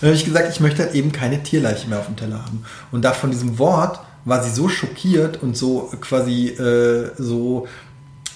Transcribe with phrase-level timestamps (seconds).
[0.00, 2.64] dann habe ich gesagt, ich möchte halt eben keine Tierleiche mehr auf dem Teller haben.
[2.92, 7.66] Und da von diesem Wort war sie so schockiert und so quasi äh, so,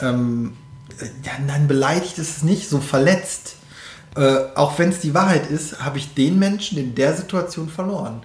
[0.01, 0.55] ähm,
[1.25, 3.57] ja, nein, beleidigt ist es nicht, so verletzt.
[4.17, 8.23] Äh, auch wenn es die Wahrheit ist, habe ich den Menschen in der Situation verloren.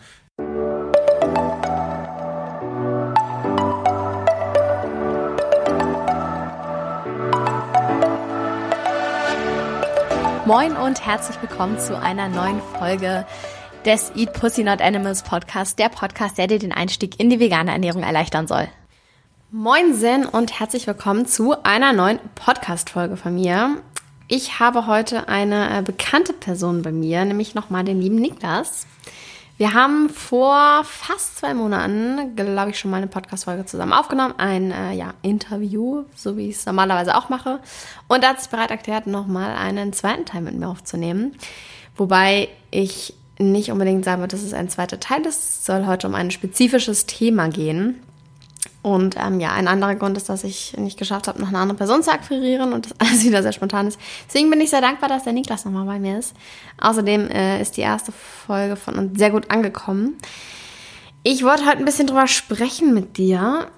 [10.45, 13.25] Moin und herzlich willkommen zu einer neuen Folge
[13.83, 17.71] des Eat Pussy Not Animals Podcast, der Podcast, der dir den Einstieg in die vegane
[17.71, 18.67] Ernährung erleichtern soll.
[19.49, 23.81] Moin Sen und herzlich willkommen zu einer neuen Podcast-Folge von mir.
[24.27, 28.85] Ich habe heute eine äh, bekannte Person bei mir, nämlich nochmal den lieben Niklas.
[29.57, 34.33] Wir haben vor fast zwei Monaten, glaube ich, schon mal eine Podcast-Folge zusammen aufgenommen.
[34.37, 37.61] Ein äh, ja, Interview, so wie ich es normalerweise auch mache.
[38.09, 41.37] Und er hat sich bereit erklärt, nochmal einen zweiten Teil mit mir aufzunehmen.
[41.95, 45.39] Wobei ich nicht unbedingt sagen würde, dass es ein zweiter Teil ist.
[45.39, 48.01] Es soll heute um ein spezifisches Thema gehen.
[48.85, 51.75] Und ähm, ja, ein anderer Grund ist, dass ich nicht geschafft habe, noch eine andere
[51.75, 53.99] Person zu akquirieren und das alles wieder sehr spontan ist.
[54.27, 56.35] Deswegen bin ich sehr dankbar, dass der Niklas nochmal bei mir ist.
[56.79, 60.13] Außerdem äh, ist die erste Folge von uns sehr gut angekommen.
[61.23, 63.69] Ich wollte heute ein bisschen drüber sprechen mit dir.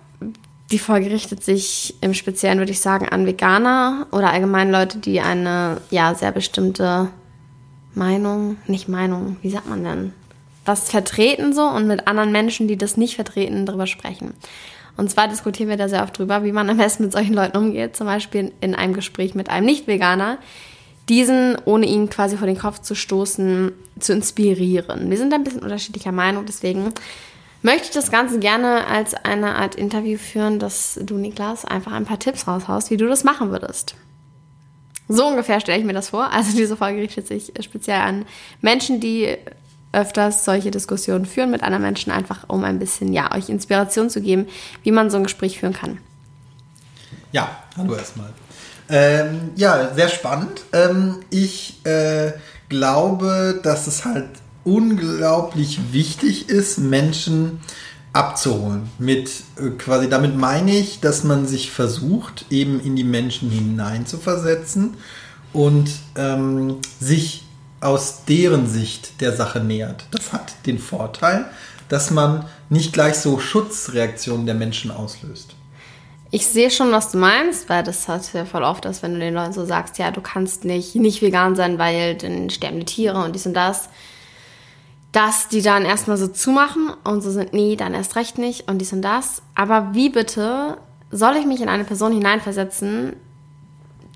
[0.71, 5.21] Die Folge richtet sich im Speziellen, würde ich sagen, an Veganer oder allgemein Leute, die
[5.21, 7.07] eine ja sehr bestimmte
[7.93, 10.13] Meinung, nicht Meinung, wie sagt man denn?
[10.65, 14.33] Was vertreten so und mit anderen Menschen, die das nicht vertreten, darüber sprechen.
[14.97, 17.55] Und zwar diskutieren wir da sehr oft drüber, wie man am besten mit solchen Leuten
[17.55, 17.95] umgeht.
[17.95, 20.39] Zum Beispiel in einem Gespräch mit einem Nicht-Veganer,
[21.07, 25.09] diesen, ohne ihn quasi vor den Kopf zu stoßen, zu inspirieren.
[25.09, 26.93] Wir sind ein bisschen unterschiedlicher Meinung, deswegen
[27.61, 32.05] möchte ich das Ganze gerne als eine Art Interview führen, dass du, Niklas, einfach ein
[32.05, 33.95] paar Tipps raushaust, wie du das machen würdest.
[35.07, 36.33] So ungefähr stelle ich mir das vor.
[36.33, 38.25] Also diese Folge richtet sich speziell an
[38.61, 39.37] Menschen, die
[39.91, 44.21] öfters solche Diskussionen führen mit anderen Menschen, einfach um ein bisschen, ja, euch Inspiration zu
[44.21, 44.47] geben,
[44.83, 45.99] wie man so ein Gespräch führen kann.
[47.31, 48.33] Ja, hallo erstmal.
[48.89, 50.61] Ähm, ja, sehr spannend.
[50.71, 52.33] Ähm, ich äh,
[52.69, 54.29] glaube, dass es halt
[54.63, 57.59] unglaublich wichtig ist, Menschen
[58.13, 58.89] abzuholen.
[58.97, 64.95] Mit äh, quasi damit meine ich, dass man sich versucht, eben in die Menschen hineinzuversetzen
[65.53, 67.46] und ähm, sich
[67.79, 70.05] aus deren Sicht der Sache nähert.
[70.11, 71.45] Das hat den Vorteil,
[71.89, 75.55] dass man nicht gleich so Schutzreaktionen der Menschen auslöst.
[76.29, 79.19] Ich sehe schon, was du meinst, weil das hat ja voll oft, dass wenn du
[79.19, 82.85] den Leuten so sagst, ja, du kannst nicht, nicht vegan sein, weil dann sterben die
[82.85, 83.87] Tiere und dies und das,
[85.13, 88.79] dass die dann erstmal so zumachen und so sind, nee, dann erst recht nicht und
[88.79, 89.41] dies und das.
[89.55, 90.77] Aber wie bitte
[91.11, 93.15] soll ich mich in eine Person hineinversetzen,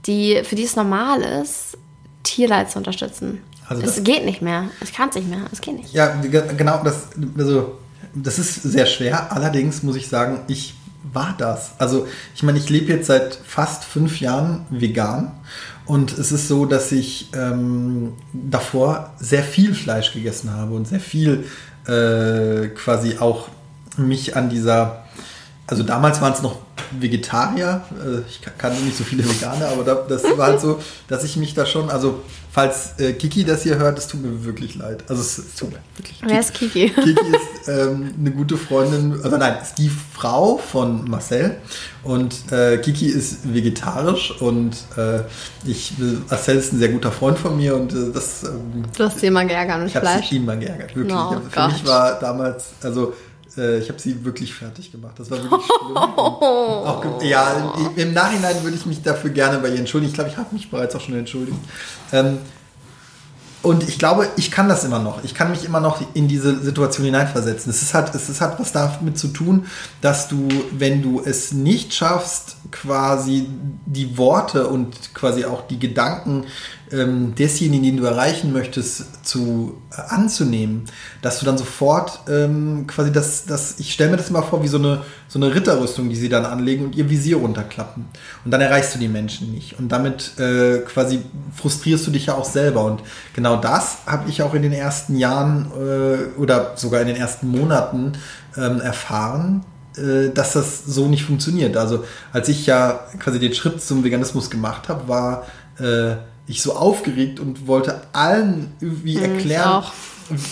[0.06, 1.78] die, für die es normal ist,
[2.24, 3.42] Tierleid zu unterstützen?
[3.68, 4.66] Also es geht nicht mehr.
[4.82, 5.46] Es kann es nicht mehr.
[5.52, 5.94] Es geht nicht.
[5.94, 6.84] Ja, genau.
[6.84, 7.78] Das, also,
[8.14, 9.32] das ist sehr schwer.
[9.32, 10.76] Allerdings muss ich sagen, ich
[11.14, 11.72] war das.
[11.78, 15.32] Also, ich meine, ich lebe jetzt seit fast fünf Jahren vegan.
[15.86, 21.00] Und es ist so, dass ich ähm, davor sehr viel Fleisch gegessen habe und sehr
[21.00, 21.46] viel
[21.88, 23.48] äh, quasi auch
[23.98, 25.04] mich an dieser,
[25.68, 26.60] also damals waren es noch
[27.00, 31.38] Vegetarier, äh, ich kann nicht so viele Veganer, aber das war halt so, dass ich
[31.38, 32.22] mich da schon, also
[32.52, 35.04] falls äh, Kiki das hier hört, es tut mir wirklich leid.
[35.08, 36.90] Also es, es tut mir wirklich Wer ist Kiki?
[36.90, 41.58] Kiki ist ähm, eine gute Freundin, also nein, ist die Frau von Marcel
[42.04, 45.22] und äh, Kiki ist vegetarisch und äh,
[45.66, 45.94] ich,
[46.30, 48.44] Marcel ist ein sehr guter Freund von mir und äh, das...
[48.44, 50.20] Ähm, du hast sie immer geärgert ich Fleisch?
[50.20, 51.16] Ich habe ihn mal geärgert, wirklich.
[51.16, 51.72] Oh, Für Gott.
[51.72, 53.14] mich war damals, also
[53.58, 55.16] äh, ich habe sie wirklich fertig gemacht.
[55.18, 55.98] Das war wirklich schlimm.
[55.98, 60.12] auch, ja, im Nachhinein würde ich mich dafür gerne bei ihr entschuldigen.
[60.12, 61.58] Ich glaube, ich habe mich bereits auch schon entschuldigt.
[62.12, 62.40] Ähm,
[63.64, 65.24] und ich glaube, ich kann das immer noch.
[65.24, 67.70] Ich kann mich immer noch in diese Situation hineinversetzen.
[67.70, 69.68] Es ist halt, es ist halt was damit zu tun,
[70.02, 73.48] dass du, wenn du es nicht schaffst, quasi
[73.86, 76.46] die Worte und quasi auch die Gedanken
[76.92, 80.86] ähm, desjenigen, den du erreichen möchtest, zu äh, anzunehmen,
[81.22, 84.68] dass du dann sofort ähm, quasi das, das ich stelle mir das immer vor wie
[84.68, 88.06] so eine, so eine Ritterrüstung, die sie dann anlegen und ihr Visier runterklappen.
[88.44, 89.80] Und dann erreichst du die Menschen nicht.
[89.80, 91.22] Und damit äh, quasi
[91.56, 92.86] frustrierst du dich ja auch selber.
[92.86, 93.02] Und
[93.34, 97.48] genau das habe ich auch in den ersten Jahren äh, oder sogar in den ersten
[97.48, 98.14] Monaten
[98.58, 99.64] ähm, erfahren,
[99.96, 101.78] äh, dass das so nicht funktioniert.
[101.78, 102.04] Also
[102.34, 105.46] als ich ja quasi den Schritt zum Veganismus gemacht habe, war
[105.80, 106.16] äh,
[106.48, 109.84] ich so aufgeregt und wollte allen irgendwie hm, erklären,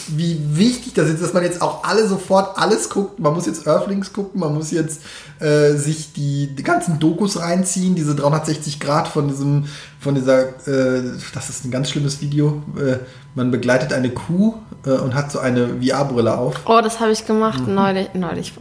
[0.10, 3.20] wie wichtig das ist, dass man jetzt auch alle sofort alles guckt.
[3.20, 5.02] Man muss jetzt Earthlings gucken, man muss jetzt
[5.40, 9.66] äh, sich die, die, ganzen Dokus reinziehen, diese 360 Grad von diesem,
[10.00, 11.04] von dieser, äh,
[11.34, 12.62] das ist ein ganz schlimmes Video.
[12.78, 12.98] Äh,
[13.36, 16.56] man begleitet eine Kuh äh, und hat so eine VR-Brille auf.
[16.66, 17.76] Oh, das habe ich gemacht mhm.
[17.76, 18.54] neulich, neulich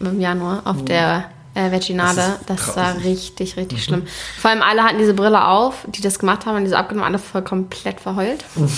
[0.00, 0.86] im Januar auf mhm.
[0.86, 2.38] der äh, Veginade.
[2.46, 3.82] Das, das war richtig, richtig mhm.
[3.82, 4.02] schlimm.
[4.38, 7.18] Vor allem alle hatten diese Brille auf, die das gemacht haben, und diese abgenommen, alle
[7.18, 8.44] voll komplett verheult.
[8.54, 8.68] Mhm.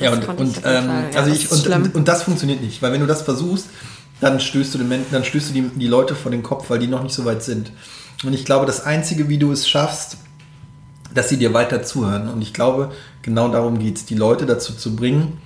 [0.00, 3.00] Ja, und, und, ähm, ja, also ich, und, und, und, das funktioniert nicht, weil wenn
[3.00, 3.68] du das versuchst,
[4.20, 6.88] dann stößt du, den, dann stößt du die, die Leute vor den Kopf, weil die
[6.88, 7.70] noch nicht so weit sind.
[8.24, 10.16] Und ich glaube, das Einzige, wie du es schaffst,
[11.12, 12.28] dass sie dir weiter zuhören.
[12.28, 12.90] Und ich glaube,
[13.22, 15.38] genau darum geht es, die Leute dazu zu bringen,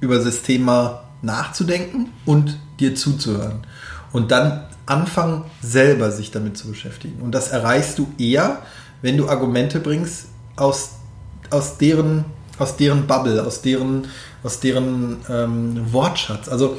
[0.00, 3.66] über das Thema nachzudenken und dir zuzuhören.
[4.12, 7.20] Und dann anfangen, selber sich damit zu beschäftigen.
[7.22, 8.62] Und das erreichst du eher,
[9.02, 10.26] wenn du Argumente bringst
[10.56, 10.90] aus,
[11.50, 12.24] aus deren
[12.58, 14.06] aus deren Bubble, aus deren,
[14.42, 16.48] aus deren ähm, Wortschatz.
[16.48, 16.78] Also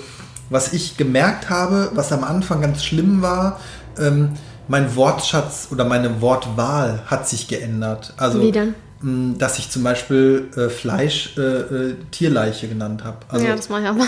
[0.49, 3.59] was ich gemerkt habe, was am Anfang ganz schlimm war,
[3.97, 4.31] ähm,
[4.67, 8.13] mein Wortschatz oder meine Wortwahl hat sich geändert.
[8.17, 8.75] Also, Wie denn?
[9.01, 13.17] Mh, dass ich zum Beispiel äh, Fleisch äh, äh, Tierleiche genannt habe.
[13.29, 14.07] Also, ja, das mache ich auch mal.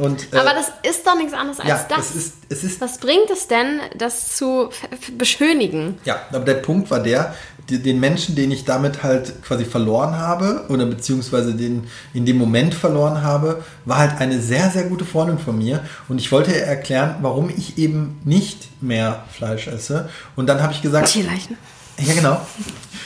[0.00, 2.10] Und, äh, aber das ist doch nichts anderes als ja, das.
[2.10, 4.70] Es ist, es ist, Was bringt es denn, das zu
[5.18, 5.98] beschönigen?
[6.06, 7.34] Ja, aber der Punkt war der,
[7.68, 12.74] den Menschen, den ich damit halt quasi verloren habe oder beziehungsweise den in dem Moment
[12.74, 16.62] verloren habe, war halt eine sehr, sehr gute Freundin von mir und ich wollte ihr
[16.62, 21.08] erklären, warum ich eben nicht mehr Fleisch esse und dann habe ich gesagt...
[21.08, 21.58] Tierleichen.
[21.98, 22.40] Ja, genau.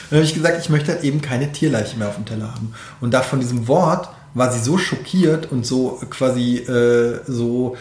[0.09, 2.73] Dann habe ich gesagt, ich möchte halt eben keine Tierleiche mehr auf dem Teller haben.
[3.01, 7.75] Und da von diesem Wort war sie so schockiert und so quasi äh, so,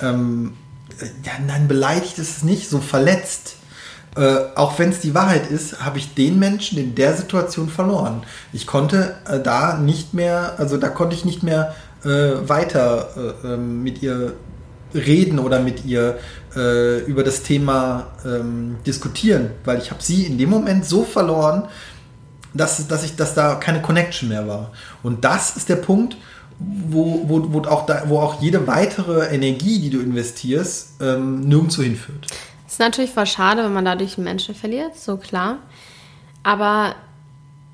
[0.00, 0.54] ähm,
[1.24, 3.56] ja, nein, beleidigt ist es nicht, so verletzt
[4.16, 8.22] äh, auch wenn es die Wahrheit ist, habe ich den Menschen in der Situation verloren.
[8.52, 12.08] Ich konnte äh, da nicht mehr, also da konnte ich nicht mehr äh,
[12.48, 14.34] weiter äh, ähm, mit ihr
[14.92, 16.18] reden oder mit ihr
[16.56, 21.68] äh, über das Thema ähm, diskutieren, weil ich habe sie in dem Moment so verloren,
[22.54, 24.72] dass, dass, ich, dass da keine Connection mehr war.
[25.02, 26.16] Und das ist der Punkt,
[26.58, 31.82] wo, wo, wo, auch, da, wo auch jede weitere Energie, die du investierst, ähm, nirgendwo
[31.82, 32.26] hinführt.
[32.66, 35.58] Ist natürlich voll schade, wenn man dadurch einen Menschen verliert, so klar.
[36.42, 36.94] Aber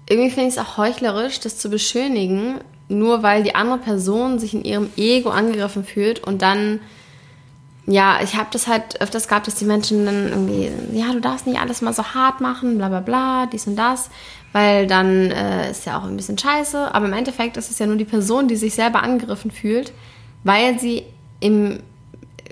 [0.08, 4.54] irgendwie finde ich es auch heuchlerisch, das zu beschönigen, nur weil die andere Person sich
[4.54, 6.80] in ihrem Ego angegriffen fühlt und dann,
[7.86, 11.46] ja, ich habe das halt öfters gehabt, dass die Menschen dann irgendwie, ja, du darfst
[11.46, 14.10] nicht alles mal so hart machen, bla bla bla, dies und das,
[14.52, 16.92] weil dann äh, ist ja auch ein bisschen scheiße.
[16.92, 19.92] Aber im Endeffekt ist es ja nur die Person, die sich selber angegriffen fühlt,
[20.42, 21.04] weil sie
[21.38, 21.80] im,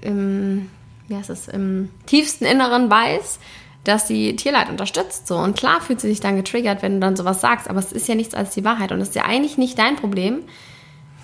[0.03, 0.71] im
[1.09, 3.41] wie heißt es, im tiefsten Inneren weiß,
[3.83, 5.27] dass sie Tierleid unterstützt.
[5.27, 5.37] So.
[5.37, 8.07] Und klar fühlt sie sich dann getriggert, wenn du dann sowas sagst, aber es ist
[8.07, 8.93] ja nichts als die Wahrheit.
[8.93, 10.43] Und es ist ja eigentlich nicht dein Problem,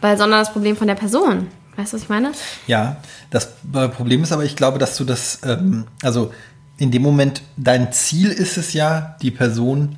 [0.00, 1.46] weil, sondern das Problem von der Person.
[1.80, 2.32] Weißt du, was ich meine?
[2.66, 2.98] Ja,
[3.30, 6.32] das äh, Problem ist aber, ich glaube, dass du das, ähm, also
[6.76, 9.96] in dem Moment, dein Ziel ist es ja, die Person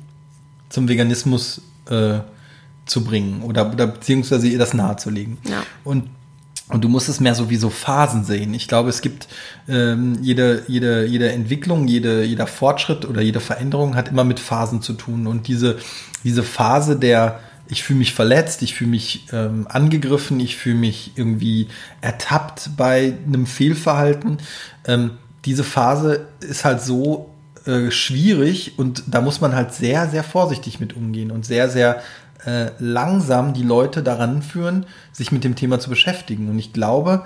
[0.69, 2.19] zum Veganismus äh,
[2.85, 5.37] zu bringen oder, oder beziehungsweise ihr das nahezulegen.
[5.43, 5.63] Ja.
[5.83, 6.09] Und
[6.69, 8.53] und du musst es mehr so wie so Phasen sehen.
[8.53, 9.27] Ich glaube, es gibt
[9.67, 14.81] ähm, jede, jede, jede Entwicklung, jede, jeder Fortschritt oder jede Veränderung hat immer mit Phasen
[14.81, 15.27] zu tun.
[15.27, 15.77] Und diese,
[16.23, 17.41] diese Phase der,
[17.73, 21.67] ich fühle mich verletzt, ich fühle mich ähm, angegriffen, ich fühle mich irgendwie
[22.01, 24.37] ertappt bei einem Fehlverhalten.
[24.85, 27.31] Ähm, diese Phase ist halt so
[27.65, 32.01] äh, schwierig und da muss man halt sehr, sehr vorsichtig mit umgehen und sehr, sehr
[32.45, 36.49] äh, langsam die Leute daran führen, sich mit dem Thema zu beschäftigen.
[36.49, 37.23] Und ich glaube,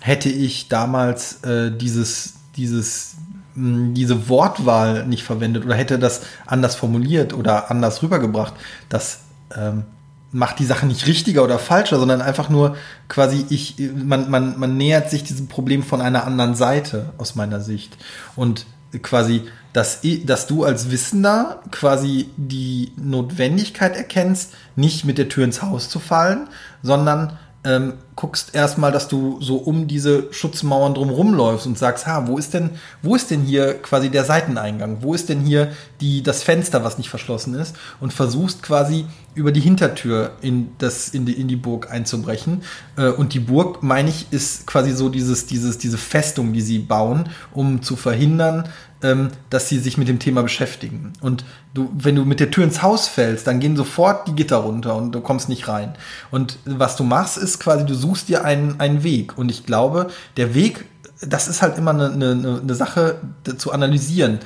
[0.00, 3.14] hätte ich damals äh, dieses, dieses,
[3.54, 8.54] mh, diese Wortwahl nicht verwendet oder hätte das anders formuliert oder anders rübergebracht,
[8.88, 9.20] das
[9.56, 9.84] ähm,
[10.32, 12.76] macht die Sache nicht richtiger oder falscher, sondern einfach nur
[13.08, 17.60] quasi ich, man, man, man nähert sich diesem Problem von einer anderen Seite aus meiner
[17.60, 17.96] Sicht.
[18.34, 18.66] Und
[19.02, 19.42] quasi
[19.74, 25.88] dass, dass du als Wissender quasi die Notwendigkeit erkennst, nicht mit der Tür ins Haus
[25.88, 26.48] zu fallen,
[26.80, 32.26] sondern ähm, guckst erstmal, dass du so um diese Schutzmauern drumherum läufst und sagst, ha,
[32.26, 32.70] wo ist denn,
[33.02, 34.98] wo ist denn hier quasi der Seiteneingang?
[35.00, 37.74] Wo ist denn hier die, das Fenster, was nicht verschlossen ist?
[38.00, 42.62] Und versuchst quasi über die Hintertür in, das, in, die, in die Burg einzubrechen.
[42.96, 46.78] Äh, und die Burg, meine ich, ist quasi so dieses, dieses, diese Festung, die sie
[46.78, 48.68] bauen, um zu verhindern,
[49.04, 51.12] ähm, dass sie sich mit dem Thema beschäftigen.
[51.20, 51.44] Und
[51.74, 54.96] du, wenn du mit der Tür ins Haus fällst, dann gehen sofort die Gitter runter
[54.96, 55.94] und du kommst nicht rein.
[56.30, 59.36] Und was du machst, ist quasi, du suchst dir einen, einen Weg.
[59.36, 60.08] Und ich glaube,
[60.38, 60.86] der Weg,
[61.20, 63.20] das ist halt immer eine, eine, eine Sache
[63.58, 64.40] zu analysieren.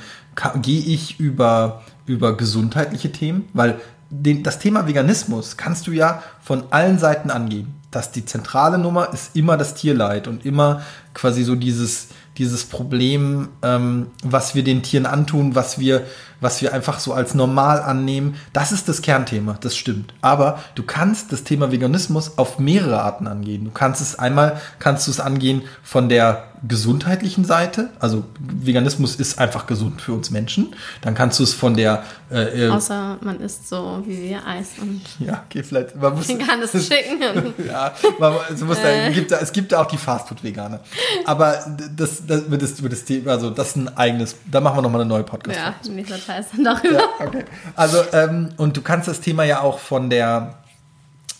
[0.61, 3.47] Gehe ich über, über gesundheitliche Themen?
[3.53, 7.75] Weil den, das Thema Veganismus kannst du ja von allen Seiten angehen.
[7.91, 10.81] Dass die zentrale Nummer ist immer das Tierleid und immer
[11.13, 12.09] quasi so dieses,
[12.39, 16.05] dieses Problem, ähm, was wir den Tieren antun, was wir,
[16.39, 18.35] was wir einfach so als normal annehmen.
[18.53, 20.13] Das ist das Kernthema, das stimmt.
[20.21, 23.65] Aber du kannst das Thema Veganismus auf mehrere Arten angehen.
[23.65, 29.39] Du kannst es einmal, kannst du es angehen von der gesundheitlichen Seite, also Veganismus ist
[29.39, 30.75] einfach gesund für uns Menschen.
[31.01, 34.71] Dann kannst du es von der äh, äh Außer man isst so wie wir Eis
[34.81, 37.53] und ja, okay, vielleicht man muss kann es schicken.
[37.67, 39.11] ja, man, es, muss da, äh.
[39.13, 40.81] gibt, es gibt da auch die Fastfood-Veganer.
[41.25, 41.59] Aber
[41.95, 45.01] das, das wird das, das Thema, also das ist ein eigenes, da machen wir nochmal
[45.01, 45.57] eine neue Podcast.
[45.57, 46.99] Ja, nächster Teil ist dann darüber.
[46.99, 47.45] Ja, okay.
[47.75, 50.55] Also ähm, und du kannst das Thema ja auch von der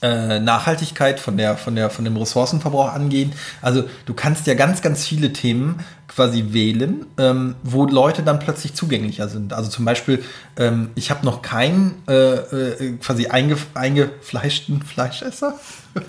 [0.01, 3.33] äh, Nachhaltigkeit, von der, von der, von dem Ressourcenverbrauch angehen.
[3.61, 8.73] Also du kannst ja ganz, ganz viele Themen quasi wählen, ähm, wo Leute dann plötzlich
[8.73, 9.53] zugänglicher sind.
[9.53, 10.23] Also zum Beispiel,
[10.57, 15.59] ähm, ich habe noch keinen äh, äh, quasi einge, eingefleischten Fleischesser.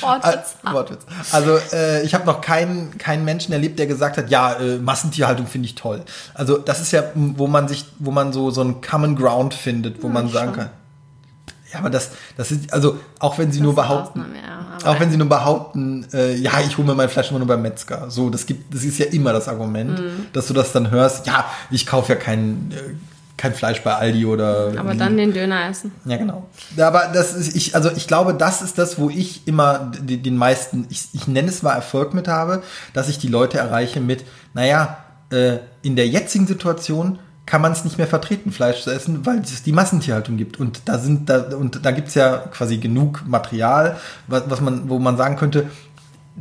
[0.00, 0.56] Wortwitz.
[0.64, 1.06] Wortwitz.
[1.32, 5.46] Also äh, ich habe noch keinen, keinen Menschen erlebt, der gesagt hat, ja, äh, Massentierhaltung
[5.46, 6.02] finde ich toll.
[6.34, 10.02] Also das ist ja, wo man sich, wo man so so einen Common Ground findet,
[10.02, 10.64] wo ja, man sagen schon.
[10.64, 10.70] kann
[11.76, 15.10] ja, aber das, das ist, also auch wenn sie das nur behaupten, ja, auch wenn
[15.10, 18.10] sie nur behaupten, äh, ja, ich hole mir mein Fleisch immer nur beim Metzger.
[18.10, 20.26] So, das gibt, das ist ja immer das Argument, mhm.
[20.32, 22.94] dass du das dann hörst, ja, ich kaufe ja kein, äh,
[23.36, 24.72] kein Fleisch bei Aldi oder.
[24.78, 25.92] Aber dann den Döner essen.
[26.06, 26.48] Ja, genau.
[26.78, 30.36] Aber das ist, ich, also ich glaube, das ist das, wo ich immer den, den
[30.36, 32.62] meisten, ich, ich nenne es mal Erfolg mit habe,
[32.94, 34.98] dass ich die Leute erreiche mit, naja,
[35.30, 39.38] äh, in der jetzigen Situation kann man es nicht mehr vertreten, Fleisch zu essen, weil
[39.38, 40.58] es die Massentierhaltung gibt.
[40.58, 44.88] Und da sind da und da gibt es ja quasi genug Material, was, was man,
[44.88, 45.70] wo man sagen könnte,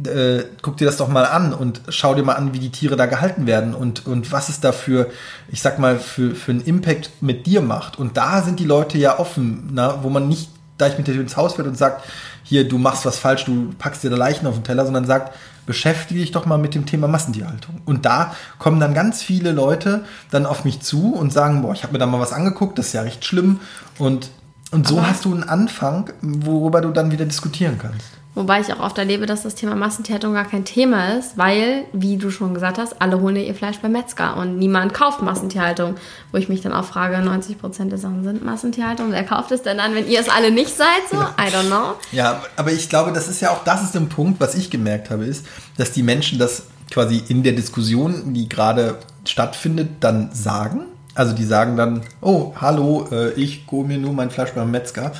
[0.03, 2.95] äh, guck dir das doch mal an und schau dir mal an, wie die Tiere
[2.95, 5.09] da gehalten werden und, und was es da für,
[5.47, 7.97] ich sag mal, für, für einen Impact mit dir macht.
[7.97, 11.37] Und da sind die Leute ja offen, na, wo man nicht gleich mit dir ins
[11.37, 12.03] Haus fährt und sagt,
[12.43, 15.33] hier, du machst was falsch, du packst dir da Leichen auf den Teller, sondern sagt,
[15.65, 17.81] beschäftige dich doch mal mit dem Thema Massentierhaltung.
[17.85, 21.83] Und da kommen dann ganz viele Leute dann auf mich zu und sagen, boah, ich
[21.83, 23.59] habe mir da mal was angeguckt, das ist ja recht schlimm.
[23.97, 24.29] Und,
[24.71, 28.07] und so Aber hast du einen Anfang, worüber du dann wieder diskutieren kannst.
[28.35, 32.17] Wobei ich auch oft erlebe, dass das Thema Massentierhaltung gar kein Thema ist, weil, wie
[32.17, 35.95] du schon gesagt hast, alle holen ihr Fleisch beim Metzger und niemand kauft Massentierhaltung.
[36.33, 39.11] Wo ich mich dann auch frage, 90 Prozent der Sachen sind Massentierhaltung.
[39.11, 40.87] Wer kauft es denn dann, wenn ihr es alle nicht seid?
[41.09, 41.95] So, I don't know.
[42.11, 45.09] Ja, aber ich glaube, das ist ja auch, das ist ein Punkt, was ich gemerkt
[45.09, 45.45] habe, ist,
[45.77, 50.81] dass die Menschen das quasi in der Diskussion, die gerade stattfindet, dann sagen.
[51.13, 55.13] Also die sagen dann, oh, hallo, äh, ich hole mir nur mein Fleisch beim Metzger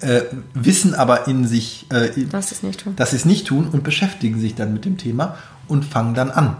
[0.00, 0.22] äh,
[0.54, 2.96] wissen aber in sich, äh, dass sie es nicht tun.
[2.96, 5.36] Dass sie es nicht tun und beschäftigen sich dann mit dem Thema
[5.68, 6.56] und fangen dann an.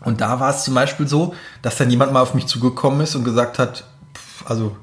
[0.00, 3.14] Und da war es zum Beispiel so, dass dann jemand mal auf mich zugekommen ist
[3.14, 4.76] und gesagt hat, pff, also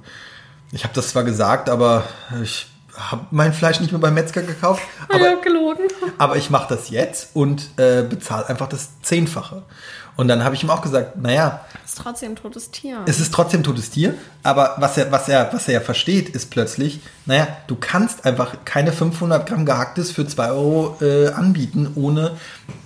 [0.72, 2.04] ich habe das zwar gesagt, aber
[2.44, 2.68] ich
[2.98, 4.84] habe mein Fleisch nicht mehr beim Metzger gekauft.
[5.10, 5.88] Aber, ja, gelogen.
[6.18, 9.64] aber ich mache das jetzt und äh, bezahle einfach das Zehnfache.
[10.20, 11.62] Und dann habe ich ihm auch gesagt, naja.
[11.86, 13.04] Es ist trotzdem ein totes Tier.
[13.06, 16.28] Es ist trotzdem ein totes Tier, aber was er, was er, was er ja versteht,
[16.28, 21.94] ist plötzlich, naja, du kannst einfach keine 500 Gramm gehacktes für 2 Euro äh, anbieten,
[21.96, 22.36] ohne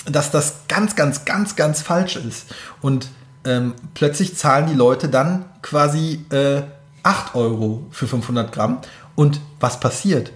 [0.05, 2.53] dass das ganz, ganz, ganz, ganz falsch ist.
[2.81, 3.07] Und
[3.45, 6.61] ähm, plötzlich zahlen die Leute dann quasi äh,
[7.01, 8.77] 8 Euro für 500 Gramm.
[9.15, 10.31] Und was passiert?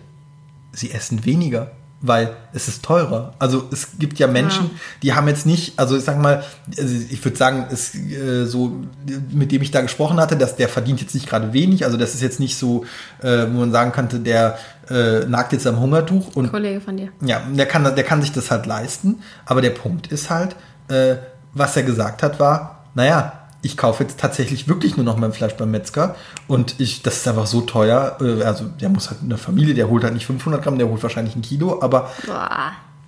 [0.72, 3.34] Sie essen weniger weil es ist teurer.
[3.39, 4.80] Also es gibt ja Menschen, ja.
[5.04, 6.44] die haben jetzt nicht, also ich sag mal,
[6.77, 8.84] also ich würde sagen, es äh, so
[9.32, 11.86] mit dem ich da gesprochen hatte, dass der verdient jetzt nicht gerade wenig.
[11.86, 12.86] Also das ist jetzt nicht so,
[13.22, 14.58] äh, wo man sagen könnte, der
[14.89, 17.10] äh, nagt jetzt am Hungertuch und Kollege von dir.
[17.22, 19.22] Ja, der kann, der kann sich das halt leisten.
[19.46, 20.56] Aber der Punkt ist halt,
[20.89, 21.16] äh,
[21.54, 25.54] was er gesagt hat, war, naja, ich kaufe jetzt tatsächlich wirklich nur noch mein Fleisch
[25.56, 26.16] beim Metzger
[26.48, 28.18] und ich, das ist einfach so teuer.
[28.22, 30.88] Äh, also der muss halt in der Familie, der holt halt nicht 500 Gramm, der
[30.88, 32.12] holt wahrscheinlich ein Kilo, aber,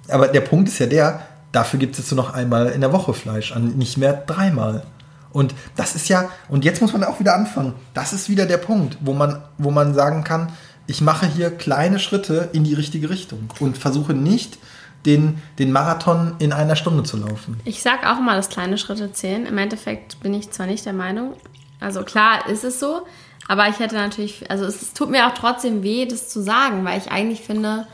[0.07, 2.91] aber der Punkt ist ja der, dafür gibt es jetzt nur noch einmal in der
[2.91, 4.83] Woche Fleisch, an nicht mehr dreimal.
[5.31, 7.73] Und das ist ja, und jetzt muss man auch wieder anfangen.
[7.93, 10.51] Das ist wieder der Punkt, wo man, wo man sagen kann,
[10.87, 14.57] ich mache hier kleine Schritte in die richtige Richtung und versuche nicht
[15.05, 17.59] den, den Marathon in einer Stunde zu laufen.
[17.65, 19.45] Ich sage auch mal, dass kleine Schritte zählen.
[19.45, 21.35] Im Endeffekt bin ich zwar nicht der Meinung,
[21.79, 23.05] also klar ist es so,
[23.47, 26.99] aber ich hätte natürlich, also es, tut mir auch trotzdem weh, das zu sagen, weil
[26.99, 27.87] ich eigentlich finde,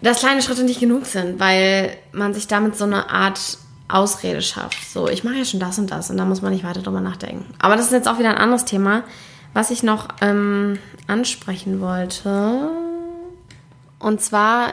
[0.00, 3.58] dass kleine Schritte nicht genug sind, weil man sich damit so eine Art
[3.88, 4.90] Ausrede schafft.
[4.90, 7.00] So, ich mache ja schon das und das und da muss man nicht weiter drüber
[7.00, 7.44] nachdenken.
[7.58, 9.02] Aber das ist jetzt auch wieder ein anderes Thema,
[9.52, 12.70] was ich noch ähm, ansprechen wollte.
[13.98, 14.72] Und zwar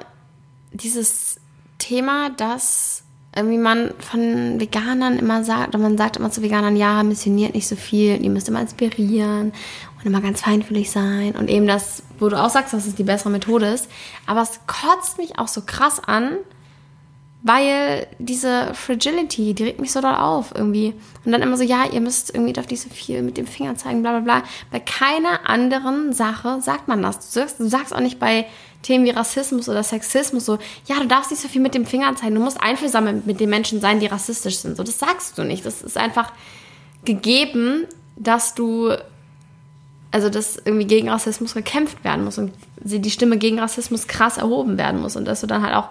[0.71, 1.39] dieses
[1.77, 3.03] Thema, dass
[3.35, 7.67] irgendwie man von Veganern immer sagt, oder man sagt immer zu Veganern, ja, missioniert nicht
[7.67, 9.53] so viel, ihr müsst immer inspirieren
[9.97, 13.03] und immer ganz feinfühlig sein und eben das, wo du auch sagst, dass es die
[13.03, 13.89] bessere Methode ist.
[14.25, 16.37] Aber es kotzt mich auch so krass an,
[17.41, 20.93] weil diese Fragility, die regt mich so doll auf irgendwie.
[21.23, 24.01] Und dann immer so, ja, ihr müsst irgendwie auf diese viel mit dem Finger zeigen,
[24.01, 24.43] bla bla bla.
[24.71, 27.19] Bei keiner anderen Sache sagt man das.
[27.19, 28.45] Du sagst, du sagst auch nicht bei
[28.81, 32.15] Themen wie Rassismus oder Sexismus so, ja, du darfst nicht so viel mit dem Finger
[32.15, 34.77] zeigen, du musst einfühlsam mit den Menschen sein, die rassistisch sind.
[34.77, 35.65] So, das sagst du nicht.
[35.65, 36.31] Das ist einfach
[37.03, 38.93] gegeben, dass du,
[40.11, 44.77] also dass irgendwie gegen Rassismus gekämpft werden muss und die Stimme gegen Rassismus krass erhoben
[44.77, 45.89] werden muss und dass du dann halt auch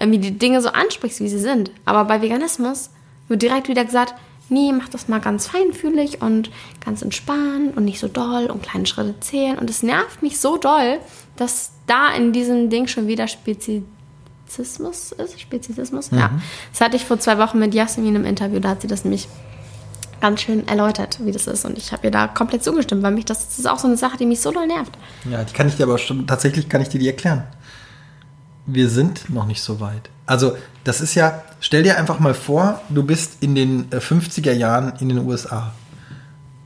[0.00, 1.70] irgendwie die Dinge so ansprichst, wie sie sind.
[1.84, 2.90] Aber bei Veganismus
[3.28, 4.14] wird direkt wieder gesagt,
[4.52, 6.50] nee, mach das mal ganz feinfühlig und
[6.84, 9.58] ganz entspannt und nicht so doll und kleine Schritte zählen.
[9.58, 10.98] Und es nervt mich so doll,
[11.36, 15.40] dass da in diesem Ding schon wieder Spezizismus ist.
[15.40, 16.12] Spezizismus?
[16.12, 16.18] Mhm.
[16.18, 16.30] Ja.
[16.70, 19.28] Das hatte ich vor zwei Wochen mit Jasmin im Interview, da hat sie das nämlich
[20.20, 21.64] ganz schön erläutert, wie das ist.
[21.64, 23.96] Und ich habe ihr da komplett zugestimmt, weil mich das, das, ist auch so eine
[23.96, 24.92] Sache, die mich so doll nervt.
[25.28, 27.42] Ja, die kann ich dir aber schon, tatsächlich kann ich dir die erklären.
[28.64, 30.10] Wir sind noch nicht so weit.
[30.24, 34.56] Also, das ist ja, stell dir einfach mal vor, du bist in den 50er äh,
[34.56, 35.72] Jahren in den USA.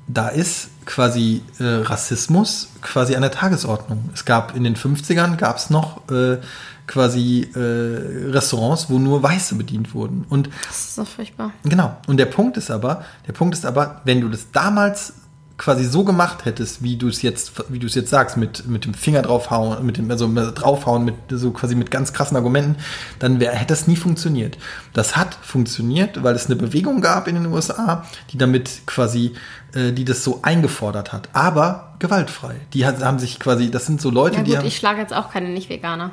[0.09, 4.11] Da ist quasi äh, Rassismus quasi an der Tagesordnung.
[4.15, 6.39] Es gab in den 50ern gab es noch äh,
[6.87, 10.25] quasi äh, Restaurants, wo nur Weiße bedient wurden.
[10.29, 11.53] Und das ist doch furchtbar.
[11.65, 11.97] Genau.
[12.07, 15.15] Und der Punkt ist aber, der Punkt ist aber, wenn du das damals
[15.59, 18.85] quasi so gemacht hättest, wie du es jetzt, wie du es jetzt sagst, mit, mit
[18.85, 22.77] dem Finger draufhauen, mit dem, also draufhauen, mit so quasi mit ganz krassen Argumenten,
[23.19, 24.59] dann wär, hätte das nie funktioniert.
[24.93, 29.33] Das hat funktioniert, weil es eine Bewegung gab in den USA, die damit quasi,
[29.75, 31.31] äh, die das so eingefordert hat.
[31.33, 32.57] Aber gewaltfrei.
[32.75, 34.67] Die hat, haben sich quasi, das sind so Leute, ja, gut, die haben.
[34.67, 36.11] Ich schlage jetzt auch keine Nicht-Veganer.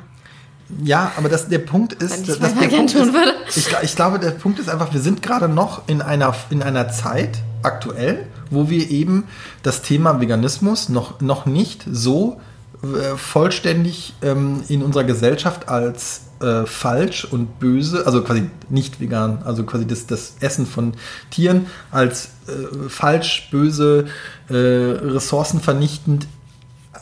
[0.82, 4.58] Ja, aber das, der Punkt ist, dass der Punkt ist ich, ich, glaube, der Punkt
[4.58, 9.24] ist einfach, wir sind gerade noch in einer, in einer Zeit aktuell, wo wir eben
[9.62, 12.40] das Thema Veganismus noch, noch nicht so
[12.82, 19.38] äh, vollständig ähm, in unserer Gesellschaft als äh, falsch und böse, also quasi nicht vegan,
[19.44, 20.92] also quasi das, das Essen von
[21.30, 24.06] Tieren als äh, falsch, böse,
[24.48, 26.26] äh, ressourcenvernichtend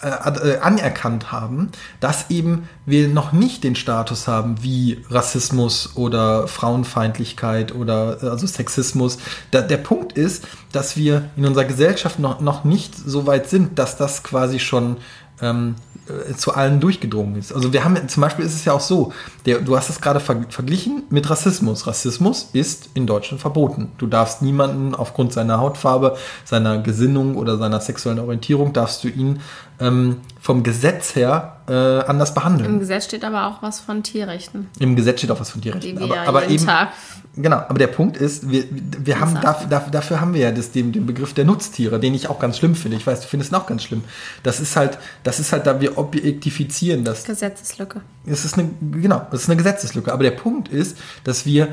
[0.02, 6.49] äh, äh, anerkannt haben, dass eben wir noch nicht den Status haben wie Rassismus oder
[6.49, 9.19] Frauenfeindlichkeit oder äh, also Sexismus.
[9.52, 13.78] Da, der Punkt ist, dass wir in unserer Gesellschaft noch, noch nicht so weit sind,
[13.78, 14.97] dass das quasi schon
[15.41, 15.92] ähm, äh,
[16.36, 17.52] zu allen durchgedrungen ist.
[17.52, 19.12] Also wir haben zum Beispiel ist es ja auch so,
[19.47, 21.86] der, du hast es gerade ver verglichen mit Rassismus.
[21.86, 23.93] Rassismus ist in Deutschland verboten.
[23.99, 29.41] Du darfst niemanden aufgrund seiner Hautfarbe, seiner Gesinnung oder seiner sexuellen Orientierung darfst du ihn
[29.78, 32.69] ähm, vom Gesetz her äh, anders behandeln.
[32.69, 34.69] Im Gesetz steht aber auch was von Tierrechten.
[34.78, 36.02] Im Gesetz steht auch was von Tierrechten.
[36.02, 36.88] aber, aber eben, Tag
[37.36, 40.92] genau, aber der Punkt ist, wir, wir haben dafür, dafür, haben wir ja das, den,
[40.92, 42.97] den Begriff der Nutztiere, den ich auch ganz schlimm finde.
[42.97, 44.04] Ich weiß, du findest ihn auch ganz schlimm.
[44.42, 47.25] Das ist halt, das ist halt, da wir objektifizieren das.
[47.25, 48.00] Gesetzeslücke.
[48.26, 50.12] Es ist eine, genau, das ist eine Gesetzeslücke.
[50.12, 51.68] Aber der Punkt ist, dass wir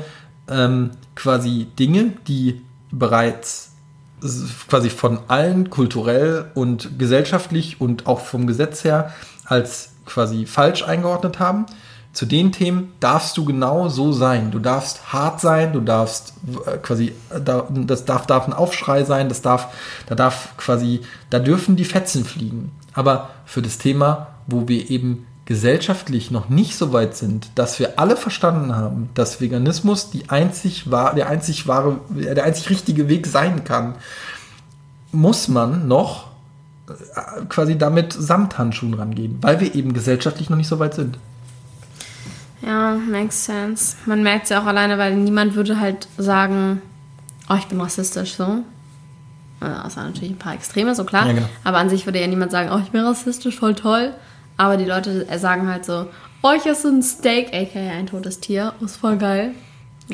[0.48, 3.70] ähm, quasi Dinge, die bereits
[4.68, 9.12] quasi von allen kulturell und gesellschaftlich und auch vom Gesetz her
[9.44, 11.66] als quasi falsch eingeordnet haben.
[12.12, 14.50] Zu den Themen darfst du genau so sein.
[14.50, 16.34] Du darfst hart sein, du darfst
[16.66, 19.68] äh, quasi, das darf, darf ein Aufschrei sein, das darf,
[20.06, 22.72] da darf quasi, da dürfen die Fetzen fliegen.
[22.94, 27.98] Aber für das Thema, wo wir eben gesellschaftlich noch nicht so weit sind, dass wir
[27.98, 33.26] alle verstanden haben, dass Veganismus die einzig wahr, der einzig wahre, der einzig richtige Weg
[33.26, 33.94] sein kann,
[35.12, 36.28] muss man noch
[36.88, 41.18] äh, quasi damit Samthandschuhen rangehen, weil wir eben gesellschaftlich noch nicht so weit sind.
[42.62, 43.96] Ja, makes sense.
[44.06, 46.82] Man merkt es ja auch alleine, weil niemand würde halt sagen,
[47.48, 48.64] oh, ich bin rassistisch so.
[49.60, 51.26] Außer natürlich ein paar Extreme, so klar.
[51.26, 51.48] Ja, genau.
[51.64, 54.14] Aber an sich würde ja niemand sagen, oh, ich bin rassistisch, voll toll.
[54.56, 56.06] Aber die Leute sagen halt so,
[56.42, 59.52] oh, ich esse ein Steak, aka ein totes Tier, ist voll geil.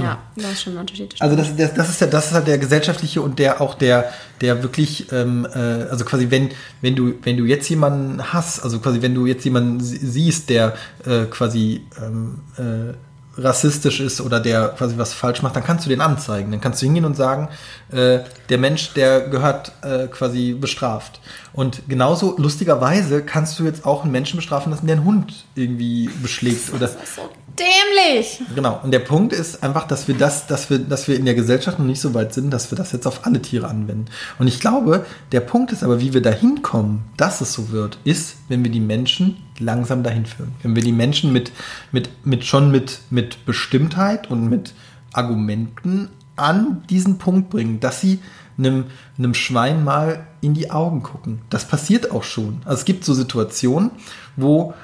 [0.04, 1.14] Ja, das ist schon ein Unterschied.
[1.20, 4.12] Also das, das, das, ist ja, das ist halt der gesellschaftliche und der auch der,
[4.40, 8.78] der wirklich, ähm, äh, also quasi wenn, wenn du, wenn du jetzt jemanden hast, also
[8.80, 12.94] quasi wenn du jetzt jemanden siehst, der äh, quasi ähm, äh,
[13.38, 16.50] rassistisch ist oder der quasi was falsch macht, dann kannst du den anzeigen.
[16.50, 17.48] Dann kannst du hingehen und sagen,
[17.92, 21.20] äh, der Mensch, der gehört äh, quasi bestraft.
[21.52, 26.10] Und genauso lustigerweise kannst du jetzt auch einen Menschen bestrafen lassen, der einen Hund irgendwie
[26.22, 26.70] beschlägt.
[26.70, 27.22] Oder, das ist so
[27.58, 28.42] dämlich.
[28.54, 28.80] Genau.
[28.82, 31.78] Und der Punkt ist einfach, dass wir das, dass wir, dass wir in der Gesellschaft
[31.78, 34.06] noch nicht so weit sind, dass wir das jetzt auf alle Tiere anwenden.
[34.38, 37.98] Und ich glaube, der Punkt ist aber, wie wir dahin kommen, dass es so wird,
[38.04, 40.52] ist, wenn wir die Menschen langsam dahin führen.
[40.62, 41.52] Wenn wir die Menschen mit,
[41.92, 44.74] mit, mit schon mit, mit Bestimmtheit und mit
[45.12, 48.20] Argumenten an diesen Punkt bringen, dass sie
[48.58, 48.84] einem,
[49.18, 51.40] einem Schwein mal in die Augen gucken.
[51.50, 52.60] Das passiert auch schon.
[52.64, 53.90] Also es gibt so Situationen,
[54.36, 54.74] wo,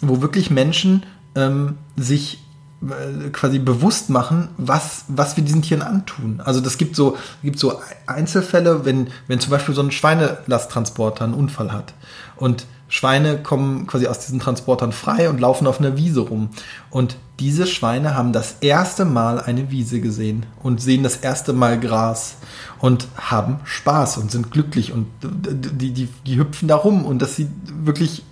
[0.00, 2.42] wo wirklich Menschen ähm, sich
[2.80, 6.40] äh, quasi bewusst machen, was, was wir diesen Tieren antun.
[6.44, 11.34] Also das gibt so, gibt so Einzelfälle, wenn, wenn zum Beispiel so ein Schweinelasttransporter einen
[11.34, 11.94] Unfall hat
[12.36, 16.48] und Schweine kommen quasi aus diesen Transportern frei und laufen auf einer Wiese rum.
[16.90, 21.78] Und diese Schweine haben das erste Mal eine Wiese gesehen und sehen das erste Mal
[21.78, 22.36] Gras
[22.80, 27.36] und haben Spaß und sind glücklich und die, die, die hüpfen da rum und das
[27.36, 27.50] sieht
[27.84, 28.24] wirklich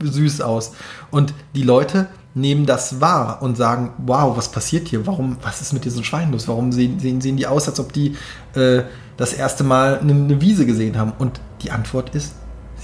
[0.00, 0.72] süß aus.
[1.10, 5.06] Und die Leute nehmen das wahr und sagen, wow, was passiert hier?
[5.06, 6.48] Warum, was ist mit diesen Schweinen los?
[6.48, 8.16] Warum sehen, sehen, sehen die aus, als ob die
[8.54, 8.82] äh,
[9.16, 11.12] das erste Mal eine, eine Wiese gesehen haben?
[11.18, 12.34] Und die Antwort ist,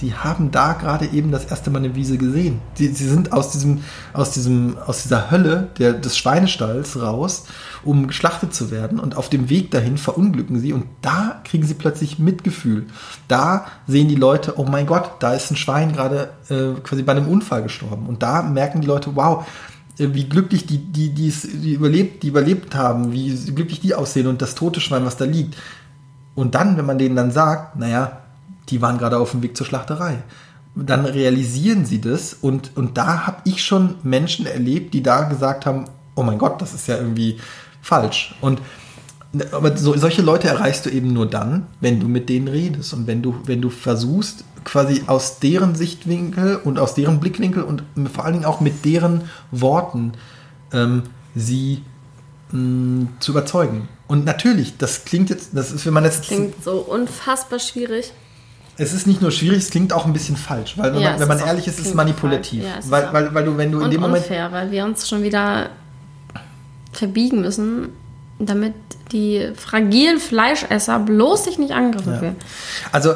[0.01, 2.59] sie haben da gerade eben das erste Mal eine Wiese gesehen.
[2.73, 3.83] Sie, sie sind aus diesem,
[4.13, 7.45] aus diesem, aus dieser Hölle der, des Schweinestalls raus,
[7.83, 8.99] um geschlachtet zu werden.
[8.99, 12.87] Und auf dem Weg dahin verunglücken sie und da kriegen sie plötzlich Mitgefühl.
[13.27, 17.13] Da sehen die Leute, oh mein Gott, da ist ein Schwein gerade äh, quasi bei
[17.13, 18.07] einem Unfall gestorben.
[18.07, 19.45] Und da merken die Leute, wow,
[19.99, 24.27] äh, wie glücklich die, die, die, die, überlebt, die überlebt haben, wie glücklich die aussehen
[24.27, 25.55] und das tote Schwein, was da liegt.
[26.33, 28.20] Und dann, wenn man denen dann sagt, naja,
[28.71, 30.23] die waren gerade auf dem Weg zur Schlachterei.
[30.73, 35.65] Dann realisieren sie das und, und da habe ich schon Menschen erlebt, die da gesagt
[35.65, 37.37] haben, oh mein Gott, das ist ja irgendwie
[37.81, 38.35] falsch.
[38.41, 38.61] Und
[39.51, 43.07] aber so, solche Leute erreichst du eben nur dann, wenn du mit denen redest und
[43.07, 48.25] wenn du, wenn du versuchst, quasi aus deren Sichtwinkel und aus deren Blickwinkel und vor
[48.25, 50.13] allen Dingen auch mit deren Worten
[50.73, 51.03] ähm,
[51.33, 51.83] sie
[52.51, 53.87] mh, mm, zu überzeugen.
[54.07, 56.23] Und natürlich, das klingt jetzt, das ist, wenn man jetzt.
[56.23, 58.11] Klingt so unfassbar schwierig.
[58.81, 61.19] Es ist nicht nur schwierig, es klingt auch ein bisschen falsch, weil wenn, ja, man,
[61.19, 62.63] wenn man ehrlich ist, ist es manipulativ.
[62.63, 64.23] Ja, es weil, ist weil, weil du, wenn du in dem Moment.
[64.23, 65.69] unfair, weil wir uns schon wieder
[66.91, 67.89] verbiegen müssen,
[68.39, 68.73] damit
[69.11, 72.35] die fragilen Fleischesser bloß sich nicht angegriffen ja.
[72.91, 73.13] Also,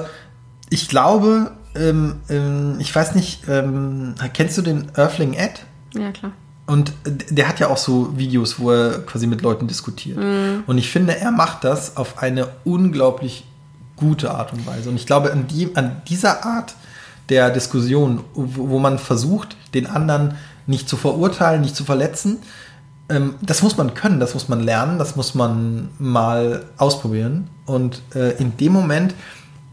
[0.69, 5.65] ich glaube, ähm, ähm, ich weiß nicht, ähm, kennst du den Earthling Ed?
[5.95, 6.31] Ja, klar.
[6.67, 10.17] Und der hat ja auch so Videos, wo er quasi mit Leuten diskutiert.
[10.17, 10.63] Mm.
[10.65, 13.45] Und ich finde, er macht das auf eine unglaublich
[13.95, 14.89] gute Art und Weise.
[14.89, 16.75] Und ich glaube, an, die, an dieser Art
[17.29, 20.35] der Diskussion, wo, wo, man versucht, den anderen
[20.67, 22.39] nicht zu verurteilen, nicht zu verletzen,
[23.09, 27.49] ähm, das muss man können, das muss man lernen, das muss man mal ausprobieren.
[27.65, 29.15] Und äh, in dem Moment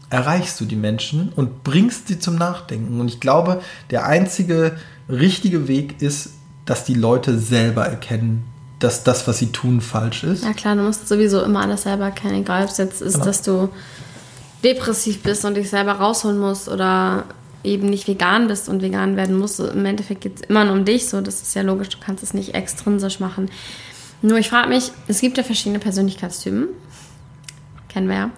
[0.09, 2.99] erreichst du die Menschen und bringst sie zum Nachdenken.
[2.99, 4.77] Und ich glaube, der einzige
[5.09, 6.31] richtige Weg ist,
[6.65, 8.43] dass die Leute selber erkennen,
[8.79, 10.43] dass das, was sie tun, falsch ist.
[10.43, 13.25] Ja klar, du musst sowieso immer alles selber erkennen, egal ob es jetzt ist, genau.
[13.25, 13.69] dass du
[14.63, 17.25] depressiv bist und dich selber rausholen musst oder
[17.63, 19.59] eben nicht vegan bist und vegan werden musst.
[19.59, 22.23] Im Endeffekt geht es immer nur um dich, so das ist ja logisch, du kannst
[22.23, 23.49] es nicht extrinsisch machen.
[24.21, 26.69] Nur ich frage mich, es gibt ja verschiedene Persönlichkeitstypen,
[27.89, 28.29] kennen wir ja.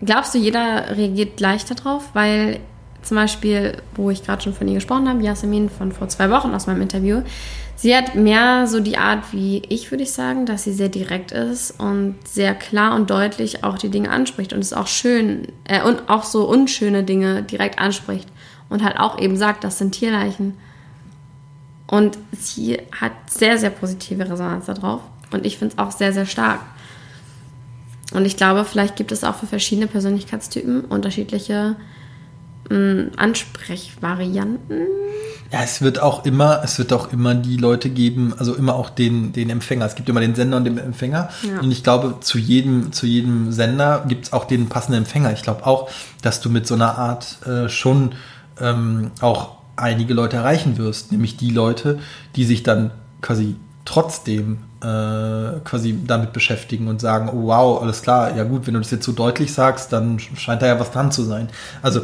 [0.00, 2.10] Glaubst du, jeder reagiert gleich darauf?
[2.12, 2.58] Weil
[3.02, 6.54] zum Beispiel, wo ich gerade schon von ihr gesprochen habe, Jasmin von vor zwei Wochen
[6.54, 7.22] aus meinem Interview,
[7.82, 11.32] Sie hat mehr so die Art wie ich, würde ich sagen, dass sie sehr direkt
[11.32, 15.82] ist und sehr klar und deutlich auch die Dinge anspricht und es auch schön äh,
[15.82, 18.28] und auch so unschöne Dinge direkt anspricht
[18.68, 20.54] und halt auch eben sagt, das sind Tierleichen.
[21.88, 25.00] Und sie hat sehr, sehr positive Resonanz darauf
[25.32, 26.60] und ich finde es auch sehr, sehr stark.
[28.14, 31.74] Und ich glaube, vielleicht gibt es auch für verschiedene Persönlichkeitstypen unterschiedliche
[32.70, 34.86] Ansprechvarianten.
[35.52, 38.88] Ja, es wird auch immer, es wird auch immer die Leute geben, also immer auch
[38.88, 39.84] den, den Empfänger.
[39.84, 41.28] Es gibt immer den Sender und den Empfänger.
[41.42, 41.60] Ja.
[41.60, 45.32] Und ich glaube, zu jedem, zu jedem Sender gibt es auch den passenden Empfänger.
[45.32, 45.90] Ich glaube auch,
[46.22, 48.12] dass du mit so einer Art äh, schon
[48.60, 51.98] ähm, auch einige Leute erreichen wirst, nämlich die Leute,
[52.36, 58.36] die sich dann quasi trotzdem äh, quasi damit beschäftigen und sagen, oh wow, alles klar,
[58.36, 61.12] ja gut, wenn du das jetzt so deutlich sagst, dann scheint da ja was dran
[61.12, 61.48] zu sein.
[61.82, 62.02] Also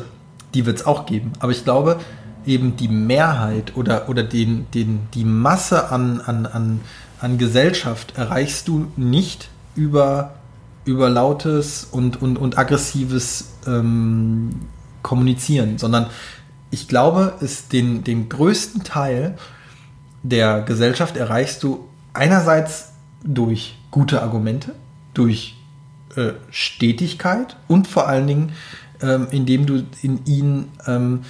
[0.55, 1.33] die wird es auch geben.
[1.41, 2.01] Aber ich glaube,
[2.47, 6.81] eben die Mehrheit oder, oder den, den, die Masse an, an, an,
[7.21, 10.35] an Gesellschaft erreichst du nicht über,
[10.85, 14.51] über lautes und, und, und aggressives ähm,
[15.03, 16.07] Kommunizieren, sondern
[16.71, 19.37] ich glaube, ist den, den größten Teil
[20.23, 24.75] der Gesellschaft erreichst du einerseits durch gute Argumente,
[25.15, 25.57] durch
[26.17, 28.53] äh, Stetigkeit und vor allen Dingen,
[29.03, 31.21] ähm, indem du in ihnen ähm,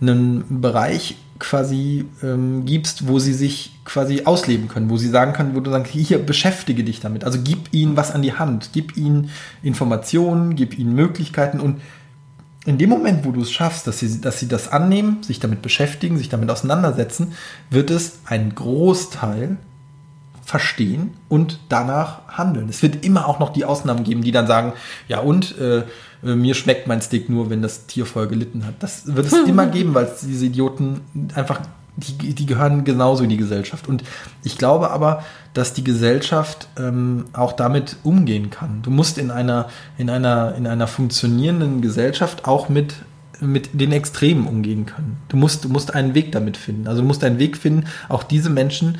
[0.00, 5.54] einen Bereich quasi ähm, gibst, wo sie sich quasi ausleben können, wo sie sagen können,
[5.54, 7.24] wo du sagst, hier beschäftige dich damit.
[7.24, 9.30] Also gib ihnen was an die Hand, gib ihnen
[9.62, 11.80] Informationen, gib ihnen Möglichkeiten und
[12.66, 15.62] in dem Moment, wo du es schaffst, dass sie, dass sie das annehmen, sich damit
[15.62, 17.32] beschäftigen, sich damit auseinandersetzen,
[17.70, 19.56] wird es einen Großteil
[20.48, 22.70] verstehen und danach handeln.
[22.70, 24.72] Es wird immer auch noch die Ausnahmen geben, die dann sagen,
[25.06, 25.82] ja und äh,
[26.22, 28.72] mir schmeckt mein Steak nur, wenn das Tier voll gelitten hat.
[28.78, 31.02] Das wird es immer geben, weil diese Idioten
[31.34, 31.60] einfach,
[31.96, 33.88] die, die gehören genauso in die Gesellschaft.
[33.88, 34.04] Und
[34.42, 38.80] ich glaube aber, dass die Gesellschaft ähm, auch damit umgehen kann.
[38.80, 42.94] Du musst in einer, in einer, in einer funktionierenden Gesellschaft auch mit
[43.40, 45.18] mit den Extremen umgehen können.
[45.28, 46.88] Du musst, du musst einen Weg damit finden.
[46.88, 48.98] Also du musst einen Weg finden, auch diese Menschen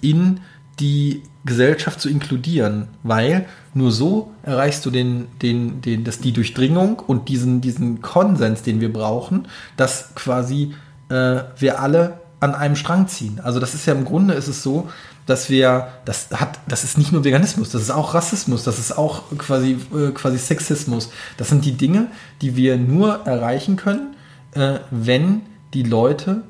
[0.00, 0.38] in
[0.80, 7.00] die Gesellschaft zu inkludieren, weil nur so erreichst du den, den, den, das, die Durchdringung
[7.00, 10.74] und diesen, diesen Konsens, den wir brauchen, dass quasi
[11.08, 13.40] äh, wir alle an einem Strang ziehen.
[13.42, 14.88] Also das ist ja im Grunde ist es so,
[15.26, 18.98] dass wir, das hat, das ist nicht nur Veganismus, das ist auch Rassismus, das ist
[18.98, 21.10] auch quasi, äh, quasi Sexismus.
[21.36, 22.08] Das sind die Dinge,
[22.40, 24.16] die wir nur erreichen können,
[24.52, 25.42] äh, wenn
[25.74, 26.42] die Leute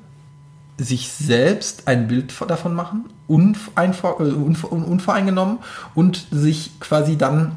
[0.78, 5.58] sich selbst ein Bild davon machen, äh, unvoreingenommen
[5.94, 7.52] und sich quasi dann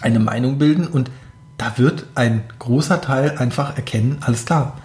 [0.00, 1.10] eine Meinung bilden und
[1.56, 4.76] da wird ein großer Teil einfach erkennen, alles klar,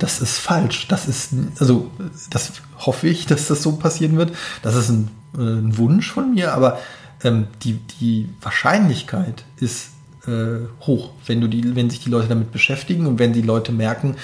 [0.00, 0.88] das ist falsch.
[0.88, 1.90] Das ist, also,
[2.30, 4.32] das hoffe ich, dass das so passieren wird.
[4.62, 6.80] Das ist ein, äh, ein Wunsch von mir, aber
[7.22, 9.90] ähm, die, die Wahrscheinlichkeit ist
[10.26, 13.72] äh, hoch, wenn du die, wenn sich die Leute damit beschäftigen und wenn die Leute
[13.72, 14.16] merken,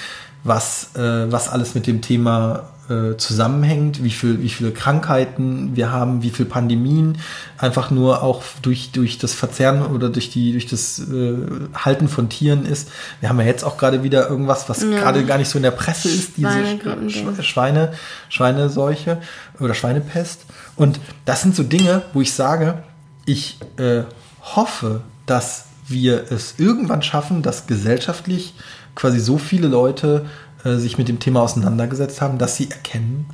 [0.45, 5.91] was, äh, was alles mit dem Thema äh, zusammenhängt, wie, viel, wie viele Krankheiten wir
[5.91, 7.19] haben, wie viele Pandemien,
[7.59, 11.37] einfach nur auch durch, durch das Verzehren oder durch, die, durch das äh,
[11.75, 12.91] Halten von Tieren ist.
[13.21, 14.91] Wir haben ja jetzt auch gerade wieder irgendwas, was ja.
[14.91, 17.93] gerade gar nicht so in der Presse ist, diese Sch Schweine,
[18.29, 19.21] Schweineseuche
[19.59, 20.47] oder Schweinepest.
[20.77, 22.83] Und das sind so Dinge, wo ich sage,
[23.25, 24.03] ich äh,
[24.43, 28.55] hoffe, dass wir es irgendwann schaffen, dass gesellschaftlich
[28.95, 30.27] quasi so viele Leute
[30.67, 33.27] äh, sich mit dem Thema auseinandergesetzt haben, dass sie erkennen,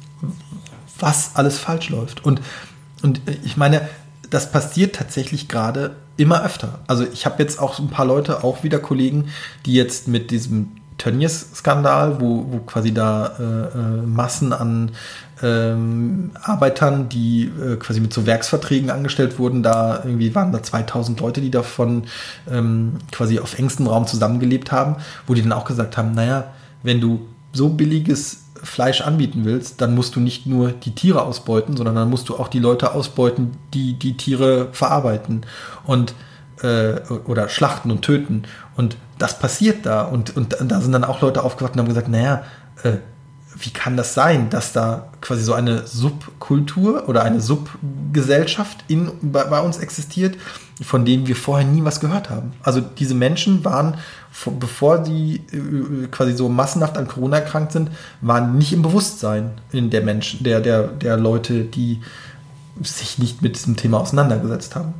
[0.99, 2.25] was alles falsch läuft.
[2.25, 2.43] Und,
[3.03, 3.89] und ich meine,
[4.29, 6.81] das passiert tatsächlich gerade immer öfter.
[6.87, 9.29] Also ich habe jetzt auch ein paar Leute, auch wieder Kollegen,
[9.65, 14.93] die jetzt mit diesem Tönnies-Skandal, wo, wo quasi da äh, äh, Massen an
[15.43, 21.19] ähm, Arbeitern, die äh, quasi mit so Werksverträgen angestellt wurden, da irgendwie waren da 2000
[21.21, 22.05] Leute, die davon
[22.49, 26.45] ähm, quasi auf engstem Raum zusammengelebt haben, wo die dann auch gesagt haben, naja,
[26.83, 31.77] wenn du so billiges Fleisch anbieten willst, dann musst du nicht nur die Tiere ausbeuten,
[31.77, 35.45] sondern dann musst du auch die Leute ausbeuten, die die Tiere verarbeiten
[35.85, 36.15] und
[36.63, 38.45] äh, oder schlachten und töten.
[38.77, 40.03] Und das passiert da.
[40.03, 42.45] Und, und da sind dann auch Leute aufgewacht und haben gesagt, naja,
[42.83, 42.99] äh,
[43.59, 49.45] wie kann das sein, dass da quasi so eine Subkultur oder eine Subgesellschaft in, bei,
[49.45, 50.37] bei uns existiert,
[50.81, 52.53] von denen wir vorher nie was gehört haben.
[52.63, 53.99] Also diese Menschen waren,
[54.59, 59.91] bevor sie äh, quasi so massenhaft an Corona erkrankt sind, waren nicht im Bewusstsein in
[59.91, 62.01] der Menschen, der, der, der Leute, die
[62.83, 64.95] sich nicht mit diesem Thema auseinandergesetzt haben.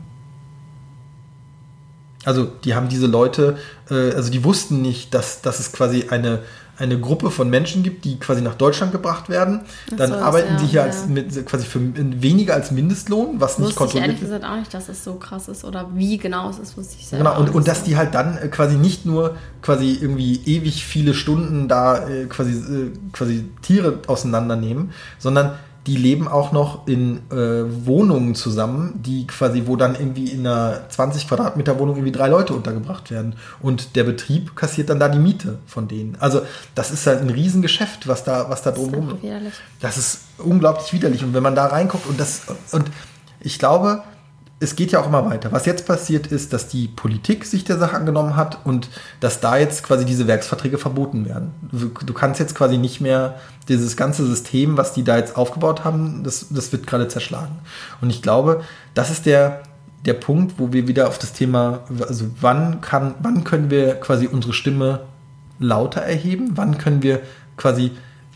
[2.25, 3.57] Also die haben diese Leute,
[3.91, 6.41] äh, also die wussten nicht, dass, dass es quasi eine
[6.83, 9.61] eine Gruppe von Menschen gibt, die quasi nach Deutschland gebracht werden.
[9.97, 10.87] Dann so, arbeiten ja, sie hier ja.
[10.87, 14.59] als mit, quasi für weniger als Mindestlohn, was wusste nicht kontrolliert ich ehrlich gesagt auch
[14.59, 17.31] nicht, dass es so krass ist oder wie genau es ist, wusste ich selber.
[17.31, 21.15] Genau, und, und dass die halt dann äh, quasi nicht nur quasi irgendwie ewig viele
[21.15, 25.53] Stunden da äh, quasi, äh, quasi Tiere auseinandernehmen, sondern
[25.87, 30.89] die leben auch noch in äh, Wohnungen zusammen, die quasi, wo dann irgendwie in einer
[30.89, 33.35] 20 Quadratmeter Wohnung irgendwie drei Leute untergebracht werden.
[33.61, 36.17] Und der Betrieb kassiert dann da die Miete von denen.
[36.21, 36.43] Also
[36.77, 39.61] das ist halt ein Riesengeschäft, was da, was da drumherum ist.
[39.81, 41.25] Das ist unglaublich widerlich.
[41.25, 42.89] Und wenn man da reinguckt und das, und
[43.41, 44.05] ich glaube,
[44.63, 45.51] es geht ja auch immer weiter.
[45.51, 49.57] Was jetzt passiert ist, dass die Politik sich der Sache angenommen hat und dass da
[49.57, 51.53] jetzt quasi diese Werksverträge verboten werden.
[51.73, 56.23] Du kannst jetzt quasi nicht mehr dieses ganze System, was die da jetzt aufgebaut haben,
[56.23, 57.59] das, das wird gerade zerschlagen.
[58.01, 58.63] Und ich glaube,
[58.95, 59.63] das ist der,
[60.07, 64.29] der Punkt, wo wir wieder auf das Thema, also wann kann, wann können wir quasi
[64.29, 65.01] unsere Stimme
[65.59, 66.53] lauter erheben?
[66.55, 67.21] Wann können wir
[67.57, 67.91] quasi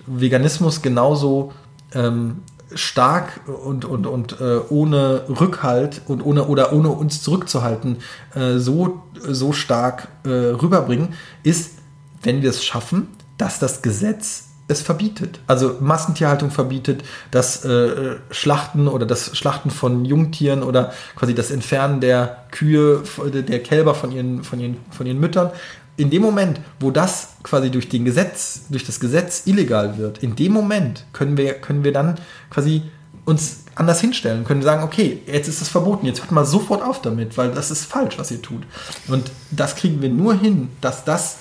[0.06, 1.52] Veganismus genauso
[1.94, 2.42] ähm,
[2.74, 7.98] stark und, und, und äh, ohne Rückhalt und ohne oder ohne uns zurückzuhalten
[8.34, 11.78] äh, so, so stark äh, rüberbringen, ist,
[12.22, 15.38] wenn wir es schaffen, dass das Gesetz es verbietet.
[15.46, 22.00] Also Massentierhaltung verbietet, das äh, Schlachten oder das Schlachten von Jungtieren oder quasi das Entfernen
[22.00, 23.02] der Kühe,
[23.32, 25.52] der Kälber von ihren, von ihren, von ihren Müttern
[25.96, 30.36] in dem Moment, wo das quasi durch den Gesetz, durch das Gesetz illegal wird, in
[30.36, 32.16] dem Moment können wir, können wir dann
[32.50, 32.82] quasi
[33.24, 37.02] uns anders hinstellen, können sagen, okay, jetzt ist es verboten, jetzt hört mal sofort auf
[37.02, 38.62] damit, weil das ist falsch, was ihr tut.
[39.08, 41.38] Und das kriegen wir nur hin, dass das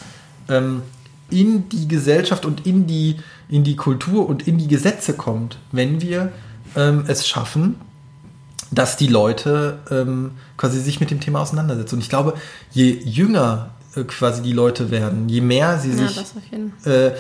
[0.50, 0.82] ähm,
[1.30, 3.18] in die Gesellschaft und in die,
[3.50, 6.32] in die Kultur und in die Gesetze kommt, wenn wir
[6.76, 7.76] ähm, es schaffen,
[8.72, 11.96] dass die Leute ähm, quasi sich mit dem Thema auseinandersetzen.
[11.96, 12.34] Und ich glaube,
[12.72, 16.20] je jünger quasi die Leute werden, je mehr sie sich
[16.86, 17.12] äh,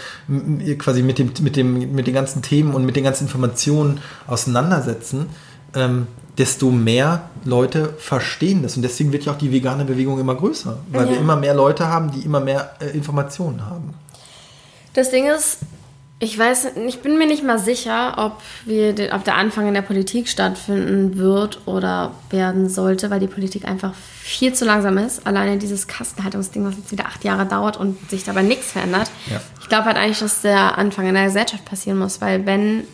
[0.75, 5.27] quasi mit dem, mit, dem, mit den ganzen Themen und mit den ganzen Informationen auseinandersetzen,
[5.73, 6.07] ähm,
[6.37, 8.75] desto mehr Leute verstehen das.
[8.75, 11.11] Und deswegen wird ja auch die vegane Bewegung immer größer, weil ja.
[11.11, 13.93] wir immer mehr Leute haben, die immer mehr äh, Informationen haben.
[14.93, 15.59] Das Ding ist,
[16.19, 19.81] ich weiß, ich bin mir nicht mal sicher, ob, wir, ob der Anfang in der
[19.81, 25.27] Politik stattfinden wird oder werden sollte, weil die Politik einfach viel zu langsam ist.
[25.27, 29.11] Alleine dieses Kastenhaltungsding, was jetzt wieder acht Jahre dauert und sich dabei nichts verändert.
[29.29, 29.41] Ja.
[29.61, 32.85] Ich glaube halt eigentlich, dass der Anfang in der Gesellschaft passieren muss, weil wenn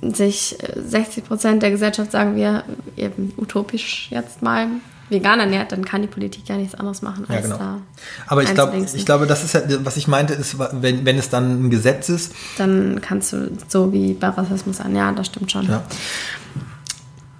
[0.00, 2.62] sich 60 Prozent der Gesellschaft, sagen wir,
[2.96, 4.68] eben utopisch jetzt mal,
[5.08, 7.58] vegan ernährt, dann kann die Politik ja nichts anderes machen als ja, genau.
[7.58, 7.78] da.
[8.26, 11.28] Aber ich glaube, ich glaube, das ist ja, was ich meinte, ist, wenn, wenn es
[11.28, 12.32] dann ein Gesetz ist.
[12.58, 15.66] Dann kannst du so wie bei Rassismus an, ja, das stimmt schon.
[15.68, 15.82] Ja.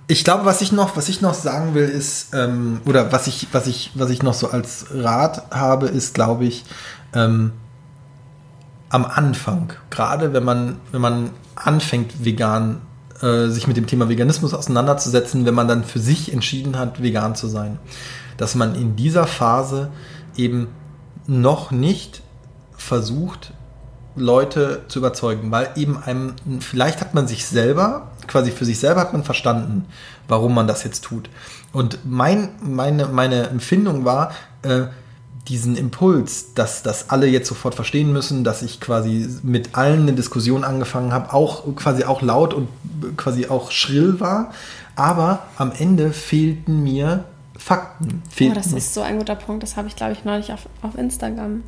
[0.06, 3.48] Ich glaube, was ich noch, was ich noch sagen will, ist, ähm, oder was ich,
[3.52, 6.64] was ich, was ich noch so als Rat habe, ist, glaube ich,
[7.14, 7.52] ähm,
[8.90, 12.80] am Anfang, gerade wenn man, wenn man anfängt, vegan
[13.20, 17.34] äh, sich mit dem Thema Veganismus auseinanderzusetzen, wenn man dann für sich entschieden hat, vegan
[17.34, 17.78] zu sein.
[18.36, 19.90] Dass man in dieser Phase
[20.36, 20.68] eben
[21.26, 22.22] noch nicht
[22.76, 23.52] versucht,
[24.16, 29.00] Leute zu überzeugen, weil eben einem, vielleicht hat man sich selber, quasi für sich selber
[29.00, 29.86] hat man verstanden,
[30.28, 31.28] warum man das jetzt tut.
[31.72, 34.82] Und mein, meine, meine Empfindung war, äh,
[35.48, 40.12] diesen Impuls, dass das alle jetzt sofort verstehen müssen, dass ich quasi mit allen eine
[40.14, 42.68] Diskussion angefangen habe, auch quasi auch laut und
[43.16, 44.52] quasi auch schrill war,
[44.96, 47.24] aber am Ende fehlten mir
[47.58, 48.22] Fakten.
[48.30, 49.62] Fehlten oh, das ist so ein guter Punkt.
[49.62, 51.62] Das habe ich, glaube ich, neulich auf, auf Instagram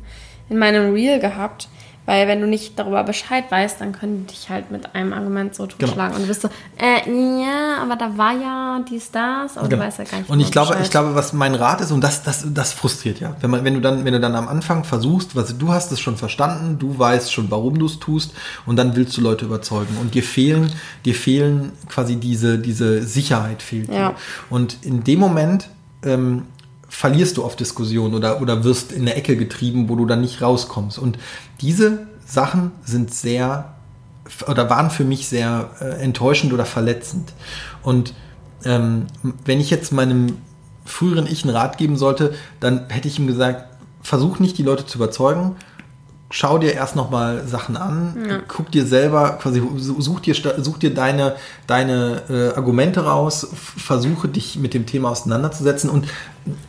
[0.49, 1.69] in meinem Reel gehabt.
[2.07, 5.53] Weil wenn du nicht darüber Bescheid weißt, dann können die dich halt mit einem Argument
[5.53, 5.77] so genau.
[5.77, 6.13] totschlagen.
[6.13, 6.15] Genau.
[6.15, 9.81] Und du bist so, äh, ja, aber da war ja dies, das, aber genau.
[9.81, 10.29] du weißt ja gar nicht.
[10.29, 13.35] Und ich glaube, ich glaube, was mein Rat ist, und das, das, das frustriert ja.
[13.41, 15.99] Wenn, man, wenn, du dann, wenn du dann am Anfang versuchst, was du hast es
[15.99, 18.33] schon verstanden, du weißt schon, warum du es tust,
[18.65, 19.97] und dann willst du Leute überzeugen.
[19.99, 20.71] Und dir fehlen,
[21.03, 24.11] dir fehlen quasi diese, diese Sicherheit fehlt ja.
[24.11, 24.15] dir.
[24.49, 25.67] Und in dem Moment,
[26.03, 26.43] ähm,
[26.89, 30.41] verlierst du auf Diskussion oder, oder wirst in eine Ecke getrieben, wo du dann nicht
[30.41, 30.97] rauskommst.
[30.97, 31.17] Und
[31.61, 33.73] diese Sachen sind sehr
[34.47, 37.33] oder waren für mich sehr äh, enttäuschend oder verletzend.
[37.81, 38.13] Und
[38.65, 39.07] ähm,
[39.45, 40.37] wenn ich jetzt meinem
[40.85, 43.65] früheren Ich einen Rat geben sollte, dann hätte ich ihm gesagt,
[44.01, 45.55] versuch nicht die Leute zu überzeugen,
[46.29, 48.39] schau dir erst noch mal Sachen an, ja.
[48.47, 51.35] guck dir selber, quasi such dir, such dir deine,
[51.67, 56.07] deine äh, Argumente raus, versuche dich mit dem Thema auseinanderzusetzen und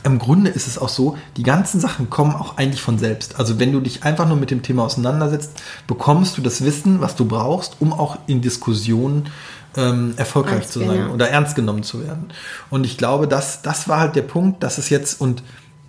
[0.03, 3.39] im Grunde ist es auch so, die ganzen Sachen kommen auch eigentlich von selbst.
[3.39, 5.51] Also wenn du dich einfach nur mit dem Thema auseinandersetzt,
[5.87, 9.29] bekommst du das Wissen, was du brauchst, um auch in Diskussionen
[9.77, 11.09] ähm, erfolgreich ernst zu sein ja.
[11.09, 12.29] oder ernst genommen zu werden.
[12.69, 15.43] Und ich glaube, das, das war halt der Punkt, dass es jetzt und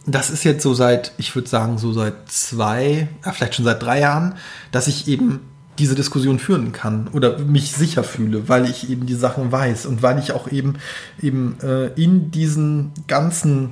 [0.06, 4.00] das ist jetzt so seit, ich würde sagen, so seit zwei, vielleicht schon seit drei
[4.00, 4.36] Jahren,
[4.72, 5.40] dass ich eben
[5.78, 10.02] diese Diskussion führen kann oder mich sicher fühle, weil ich eben die Sachen weiß und
[10.02, 10.74] weil ich auch eben
[11.20, 13.70] eben äh, in diesen ganzen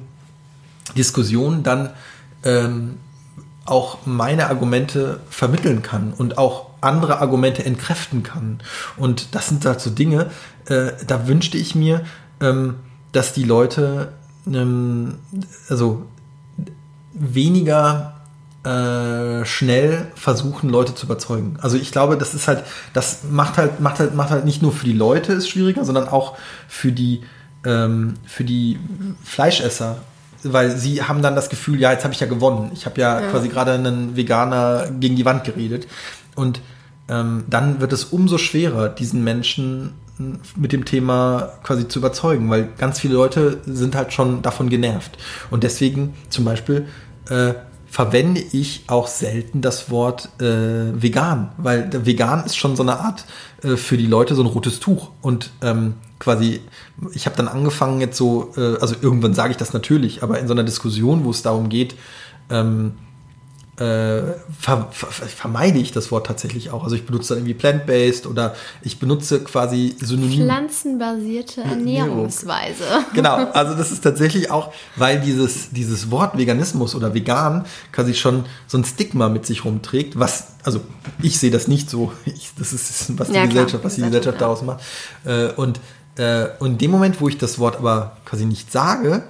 [0.96, 1.90] Diskussionen dann
[2.44, 2.96] ähm,
[3.66, 8.60] auch meine Argumente vermitteln kann und auch andere Argumente entkräften kann.
[8.96, 10.30] Und das sind halt so Dinge,
[10.66, 12.04] äh, da wünschte ich mir,
[12.40, 12.76] ähm,
[13.12, 14.12] dass die Leute,
[14.46, 15.16] ähm,
[15.68, 16.06] also
[17.18, 18.14] weniger
[18.64, 21.56] äh, schnell versuchen, Leute zu überzeugen.
[21.60, 24.72] Also ich glaube, das ist halt, das macht halt, macht halt, macht halt nicht nur
[24.72, 27.22] für die Leute ist schwieriger, sondern auch für die,
[27.64, 28.78] ähm, für die
[29.22, 29.98] Fleischesser.
[30.42, 32.70] Weil sie haben dann das Gefühl, ja, jetzt habe ich ja gewonnen.
[32.72, 35.88] Ich habe ja, ja, quasi gerade einen Veganer gegen die Wand geredet.
[36.36, 36.60] Und
[37.08, 39.94] ähm, dann wird es umso schwerer, diesen Menschen
[40.56, 45.16] mit dem Thema quasi zu überzeugen, weil ganz viele Leute sind halt schon davon genervt.
[45.50, 46.86] Und deswegen zum Beispiel
[47.28, 47.54] äh,
[47.90, 53.24] verwende ich auch selten das Wort äh, vegan, weil vegan ist schon so eine Art
[53.62, 55.10] äh, für die Leute so ein rotes Tuch.
[55.22, 56.60] Und ähm, quasi,
[57.14, 60.48] ich habe dann angefangen jetzt so, äh, also irgendwann sage ich das natürlich, aber in
[60.48, 61.96] so einer Diskussion, wo es darum geht,
[62.50, 62.92] ähm,
[63.78, 66.82] äh, ver, ver, vermeide ich das Wort tatsächlich auch.
[66.82, 70.44] Also ich benutze dann irgendwie plant-based oder ich benutze quasi synonym.
[70.44, 72.84] Pflanzenbasierte Ernährungsweise.
[73.14, 78.44] Genau, also das ist tatsächlich auch, weil dieses, dieses Wort Veganismus oder vegan quasi schon
[78.66, 80.80] so ein Stigma mit sich rumträgt, was, also
[81.22, 84.40] ich sehe das nicht so, ich, das ist, was die ja, Gesellschaft, was die Gesellschaft
[84.40, 84.40] ja.
[84.40, 84.80] daraus macht.
[85.24, 85.80] Äh, und,
[86.16, 89.22] äh, und in dem Moment, wo ich das Wort aber quasi nicht sage,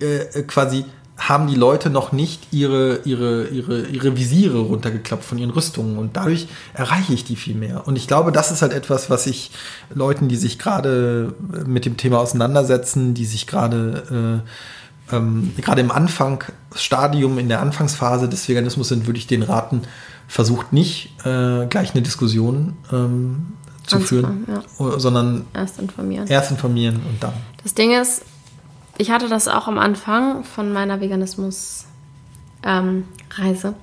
[0.00, 0.84] äh, quasi
[1.28, 6.16] haben die Leute noch nicht ihre, ihre, ihre, ihre Visiere runtergeklappt von ihren Rüstungen und
[6.16, 7.86] dadurch erreiche ich die viel mehr.
[7.86, 9.50] Und ich glaube, das ist halt etwas, was ich
[9.94, 11.34] Leuten, die sich gerade
[11.66, 18.28] mit dem Thema auseinandersetzen, die sich gerade äh, ähm, gerade im Anfangsstadium, in der Anfangsphase
[18.28, 19.82] des Veganismus sind, würde ich den raten,
[20.26, 23.54] versucht nicht äh, gleich eine Diskussion ähm,
[23.86, 24.98] zu Anzufangen, führen, ja.
[24.98, 26.26] sondern erst informieren.
[26.26, 27.32] Erst informieren und dann.
[27.62, 28.22] Das Ding ist,
[28.98, 33.74] ich hatte das auch am Anfang von meiner Veganismus-Reise, ähm,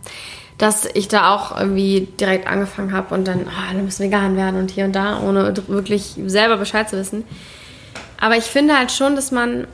[0.58, 4.60] dass ich da auch irgendwie direkt angefangen habe und dann, oh, dann müssen vegan werden
[4.60, 7.24] und hier und da, ohne wirklich selber Bescheid zu wissen.
[8.20, 9.68] Aber ich finde halt schon, dass man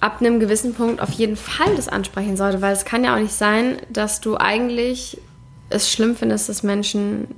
[0.00, 3.20] ab einem gewissen Punkt auf jeden Fall das ansprechen sollte, weil es kann ja auch
[3.20, 5.20] nicht sein, dass du eigentlich
[5.68, 7.28] es schlimm findest, dass Menschen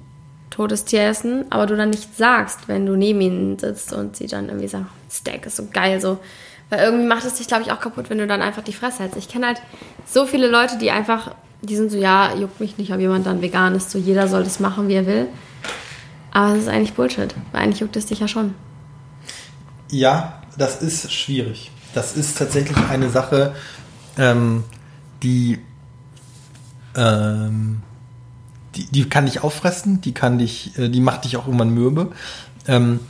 [0.50, 4.26] totes Tier essen, aber du dann nicht sagst, wenn du neben ihnen sitzt und sie
[4.26, 6.18] dann irgendwie sagen, Steak ist so geil, so
[6.72, 9.00] weil irgendwie macht es dich, glaube ich, auch kaputt, wenn du dann einfach die Fresse
[9.00, 9.18] hältst.
[9.18, 9.60] Ich kenne halt
[10.06, 13.42] so viele Leute, die einfach, die sind so, ja, juckt mich nicht, ob jemand dann
[13.42, 13.90] vegan ist.
[13.90, 15.28] So, jeder soll das machen, wie er will.
[16.30, 18.54] Aber es ist eigentlich Bullshit, weil eigentlich juckt es dich ja schon.
[19.90, 21.70] Ja, das ist schwierig.
[21.92, 23.54] Das ist tatsächlich eine Sache,
[24.16, 24.64] ähm,
[25.22, 25.58] die,
[26.96, 27.82] ähm,
[28.76, 32.12] die, die kann dich auffressen, die kann dich, äh, die macht dich auch irgendwann mürbe.
[32.66, 33.00] Ähm,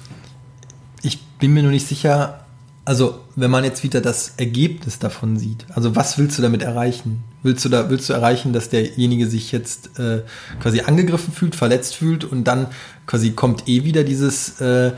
[1.02, 2.41] ich bin mir nur nicht sicher,
[2.84, 7.22] also wenn man jetzt wieder das Ergebnis davon sieht, also was willst du damit erreichen?
[7.42, 10.22] Willst du da, willst du erreichen, dass derjenige sich jetzt äh,
[10.60, 12.66] quasi angegriffen fühlt, verletzt fühlt und dann
[13.06, 14.92] quasi kommt eh wieder dieses äh,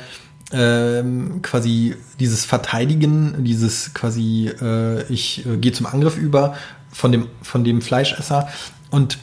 [0.52, 6.54] ähm, quasi dieses Verteidigen, dieses quasi äh, ich äh, gehe zum Angriff über
[6.90, 8.48] von dem von dem Fleischesser
[8.90, 9.18] und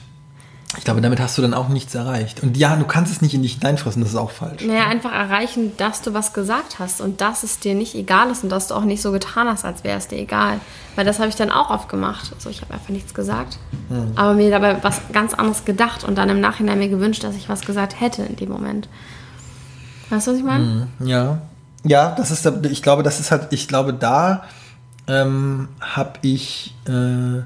[0.78, 2.42] ich glaube, damit hast du dann auch nichts erreicht.
[2.42, 4.64] Und ja, du kannst es nicht in dich hineinfressen, das ist auch falsch.
[4.64, 8.44] Naja, einfach erreichen, dass du was gesagt hast und dass es dir nicht egal ist
[8.44, 10.62] und dass du auch nicht so getan hast, als wäre es dir egal.
[10.96, 12.32] Weil das habe ich dann auch oft gemacht.
[12.34, 13.60] Also ich habe einfach nichts gesagt,
[13.90, 14.14] hm.
[14.16, 17.50] aber mir dabei was ganz anderes gedacht und dann im Nachhinein mir gewünscht, dass ich
[17.50, 18.88] was gesagt hätte in dem Moment.
[20.10, 20.90] Weißt du, was ich meine?
[21.00, 21.08] Hm.
[21.08, 21.42] Ja.
[21.84, 24.44] Ja, das ist, ich glaube, das ist halt, ich glaube, da
[25.08, 26.76] ähm, habe ich.
[26.88, 27.42] Äh,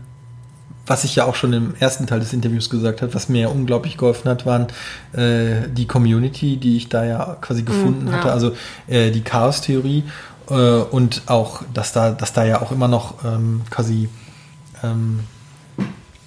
[0.85, 3.47] was ich ja auch schon im ersten Teil des Interviews gesagt habe, was mir ja
[3.47, 4.67] unglaublich geholfen hat, waren
[5.13, 8.13] äh, die Community, die ich da ja quasi mhm, gefunden mm, ja.
[8.13, 8.55] hatte, also
[8.87, 10.03] äh, die Chaos-Theorie
[10.49, 14.09] äh, und auch, dass da, dass da ja auch immer noch ähm, quasi,
[14.83, 15.21] ähm,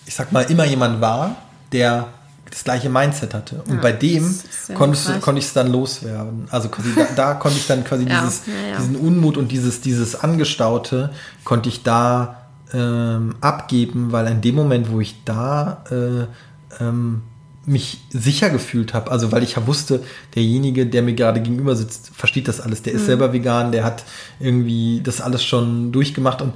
[0.06, 1.36] ich sag mal, immer jemand war,
[1.72, 2.08] der
[2.50, 3.62] das gleiche Mindset hatte.
[3.68, 4.34] Und ja, bei dem
[4.74, 6.48] konnte, konnte ich es dann loswerden.
[6.50, 8.42] Also quasi da, da konnte ich dann quasi ja, dieses,
[8.78, 11.10] diesen Unmut und dieses, dieses Angestaute,
[11.44, 17.22] konnte ich da ähm, abgeben, weil in dem Moment, wo ich da äh, ähm,
[17.64, 20.02] mich sicher gefühlt habe, also weil ich ja wusste,
[20.34, 23.06] derjenige, der mir gerade gegenüber sitzt, versteht das alles, der ist mhm.
[23.06, 24.04] selber vegan, der hat
[24.40, 26.54] irgendwie das alles schon durchgemacht und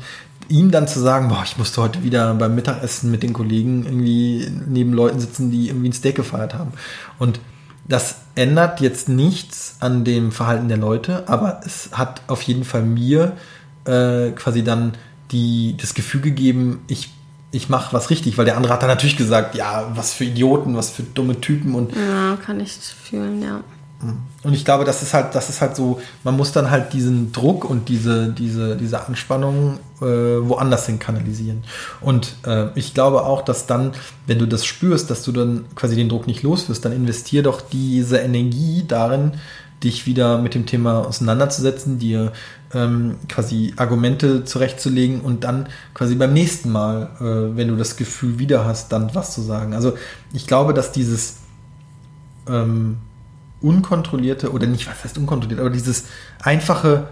[0.48, 4.50] ihm dann zu sagen, boah, ich musste heute wieder beim Mittagessen mit den Kollegen irgendwie
[4.66, 6.72] neben Leuten sitzen, die irgendwie ein Steak gefeiert haben.
[7.18, 7.40] Und
[7.86, 12.82] das ändert jetzt nichts an dem Verhalten der Leute, aber es hat auf jeden Fall
[12.82, 13.36] mir
[13.84, 14.92] äh, quasi dann
[15.32, 17.10] die, das Gefühl gegeben, ich,
[17.50, 20.76] ich mache was richtig, weil der andere hat dann natürlich gesagt, ja, was für Idioten,
[20.76, 21.94] was für dumme Typen und.
[21.94, 23.62] Ja, kann ich fühlen, ja.
[24.02, 24.18] Mhm.
[24.42, 27.32] Und ich glaube, das ist halt, das ist halt so, man muss dann halt diesen
[27.32, 31.62] Druck und diese, diese, diese Anspannung äh, woanders hin kanalisieren.
[32.00, 33.92] Und äh, ich glaube auch, dass dann,
[34.26, 37.42] wenn du das spürst, dass du dann quasi den Druck nicht los wirst, dann investier
[37.42, 39.32] doch diese Energie darin,
[39.84, 42.32] dich wieder mit dem Thema auseinanderzusetzen, dir
[42.74, 48.38] ähm, quasi Argumente zurechtzulegen und dann quasi beim nächsten Mal, äh, wenn du das Gefühl
[48.38, 49.74] wieder hast, dann was zu sagen.
[49.74, 49.96] Also
[50.32, 51.36] ich glaube, dass dieses
[52.48, 52.98] ähm,
[53.60, 56.04] unkontrollierte oder nicht, was heißt unkontrolliert, aber dieses
[56.42, 57.08] einfache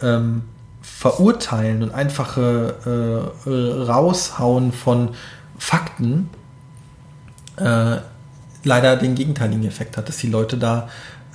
[0.00, 0.42] ähm,
[0.80, 5.10] Verurteilen und einfache äh, Raushauen von
[5.56, 6.28] Fakten
[7.56, 7.98] äh,
[8.64, 10.88] leider den gegenteiligen Effekt hat, dass die Leute da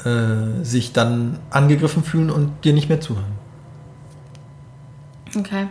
[0.03, 3.36] äh, sich dann angegriffen fühlen und dir nicht mehr zuhören.
[5.35, 5.67] Okay.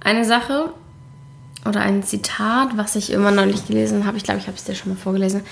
[0.00, 0.72] Eine Sache
[1.64, 4.74] oder ein Zitat, was ich immer nicht gelesen habe, ich glaube, ich habe es dir
[4.74, 5.42] schon mal vorgelesen.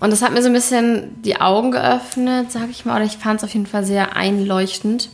[0.00, 3.18] Und das hat mir so ein bisschen die Augen geöffnet, sage ich mal, oder ich
[3.18, 5.10] fand es auf jeden Fall sehr einleuchtend.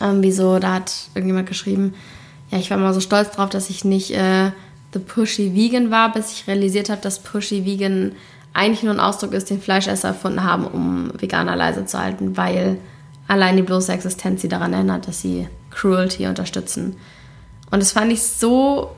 [0.00, 1.94] Ähm, wieso, da hat irgendjemand geschrieben,
[2.50, 4.52] ja, ich war mal so stolz drauf, dass ich nicht äh,
[4.92, 8.12] The Pushy Vegan war, bis ich realisiert habe, dass Pushy Vegan
[8.52, 12.78] eigentlich nur ein Ausdruck ist, den Fleischesser erfunden haben, um Veganer leise zu halten, weil
[13.32, 16.96] allein die bloße Existenz sie daran erinnert, dass sie Cruelty unterstützen.
[17.70, 18.94] Und das fand ich so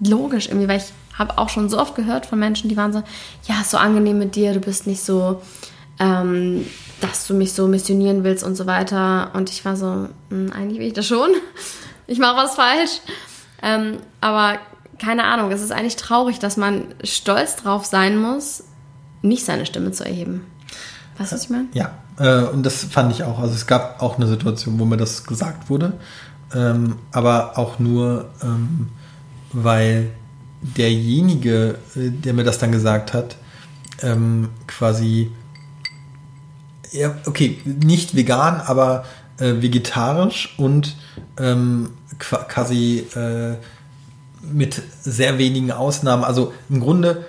[0.00, 3.02] logisch irgendwie, weil ich habe auch schon so oft gehört von Menschen, die waren so,
[3.44, 5.42] ja, ist so angenehm mit dir, du bist nicht so,
[5.98, 6.66] ähm,
[7.02, 9.30] dass du mich so missionieren willst und so weiter.
[9.34, 11.30] Und ich war so, hm, eigentlich will ich das schon.
[12.08, 13.00] Ich mache was falsch.
[13.60, 14.60] Ähm, aber
[15.00, 18.62] keine Ahnung, es ist eigentlich traurig, dass man stolz drauf sein muss,
[19.22, 20.46] nicht seine Stimme zu erheben.
[21.18, 21.66] Weißt du, was ich meine?
[21.72, 23.38] Ja, äh, und das fand ich auch.
[23.38, 25.94] Also es gab auch eine Situation, wo mir das gesagt wurde,
[26.54, 28.88] ähm, aber auch nur, ähm,
[29.52, 30.10] weil
[30.60, 33.36] derjenige, äh, der mir das dann gesagt hat,
[34.02, 35.30] ähm, quasi,
[36.92, 39.04] ja, okay, nicht vegan, aber
[39.38, 40.96] äh, vegetarisch und
[41.38, 43.56] ähm, quasi äh,
[44.42, 47.24] mit sehr wenigen Ausnahmen, also im Grunde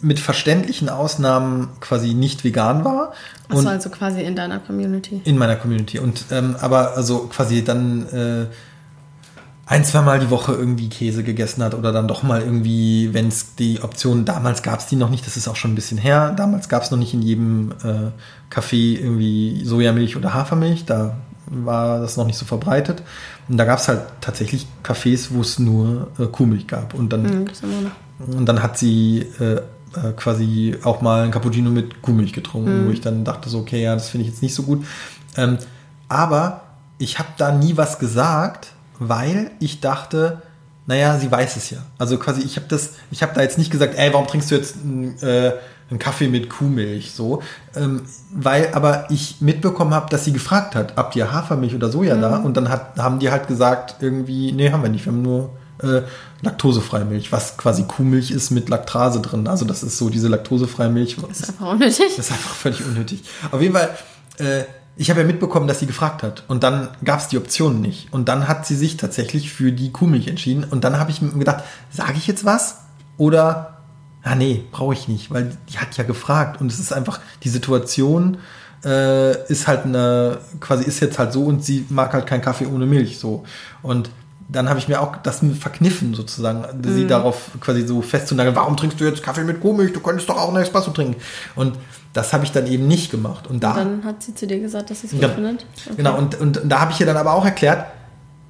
[0.00, 3.12] mit verständlichen Ausnahmen quasi nicht vegan war.
[3.48, 5.20] Achso, also quasi in deiner Community.
[5.24, 5.98] In meiner Community.
[5.98, 8.46] Und ähm, aber also quasi dann äh,
[9.66, 13.28] ein, zwei Mal die Woche irgendwie Käse gegessen hat oder dann doch mal irgendwie, wenn
[13.28, 15.98] es die Option, damals gab es die noch nicht, das ist auch schon ein bisschen
[15.98, 21.16] her, damals gab es noch nicht in jedem äh, Café irgendwie Sojamilch oder Hafermilch, da
[21.50, 23.02] war das noch nicht so verbreitet.
[23.48, 26.94] Und da gab es halt tatsächlich Cafés, wo es nur äh, Kuhmilch gab.
[26.94, 27.46] Und dann, mhm,
[28.26, 29.60] und dann hat sie äh,
[30.04, 32.86] äh, quasi auch mal ein Cappuccino mit Kuhmilch getrunken, mhm.
[32.86, 34.84] wo ich dann dachte so, okay, ja, das finde ich jetzt nicht so gut.
[35.36, 35.58] Ähm,
[36.08, 36.62] aber
[36.98, 40.42] ich habe da nie was gesagt, weil ich dachte,
[40.86, 41.78] naja, sie weiß es ja.
[41.98, 44.54] Also quasi, ich habe das, ich habe da jetzt nicht gesagt, ey, warum trinkst du
[44.54, 44.76] jetzt
[45.22, 45.52] äh,
[45.90, 47.42] einen Kaffee mit Kuhmilch, so,
[47.74, 52.16] ähm, weil aber ich mitbekommen habe, dass sie gefragt hat, habt ihr Hafermilch oder Soja
[52.16, 52.20] mhm.
[52.22, 52.36] da?
[52.38, 55.50] Und dann hat, haben die halt gesagt, irgendwie, nee, haben wir nicht, wir haben nur
[55.82, 56.02] äh,
[56.42, 59.46] laktosefreie Milch, was quasi Kuhmilch ist mit Laktase drin.
[59.46, 61.16] Also das ist so diese laktosefreie Milch.
[61.16, 62.16] Das ist einfach unnötig.
[62.16, 63.22] Das ist einfach völlig unnötig.
[63.50, 63.90] Auf jeden Fall,
[64.38, 64.64] äh,
[64.96, 66.44] ich habe ja mitbekommen, dass sie gefragt hat.
[66.48, 68.12] Und dann gab es die Option nicht.
[68.12, 70.64] Und dann hat sie sich tatsächlich für die Kuhmilch entschieden.
[70.64, 72.78] Und dann habe ich mir gedacht, sage ich jetzt was?
[73.16, 73.78] Oder
[74.22, 77.48] ah nee, brauche ich nicht, weil die hat ja gefragt und es ist einfach, die
[77.48, 78.38] Situation
[78.84, 82.66] äh, ist halt eine, quasi ist jetzt halt so und sie mag halt keinen Kaffee
[82.66, 83.44] ohne Milch so.
[83.82, 84.10] Und
[84.48, 86.94] dann habe ich mir auch das verkniffen, sozusagen, mhm.
[86.94, 89.92] sie darauf quasi so festzunageln, warum trinkst du jetzt Kaffee mit Kuhmilch?
[89.92, 91.16] Du könntest doch auch einen Espresso trinken.
[91.54, 91.76] Und
[92.14, 93.46] das habe ich dann eben nicht gemacht.
[93.46, 95.66] Und, da, und dann hat sie zu dir gesagt, dass sie es gut ja, findet.
[95.84, 95.96] Okay.
[95.98, 97.86] Genau, und, und, und da habe ich ihr dann aber auch erklärt,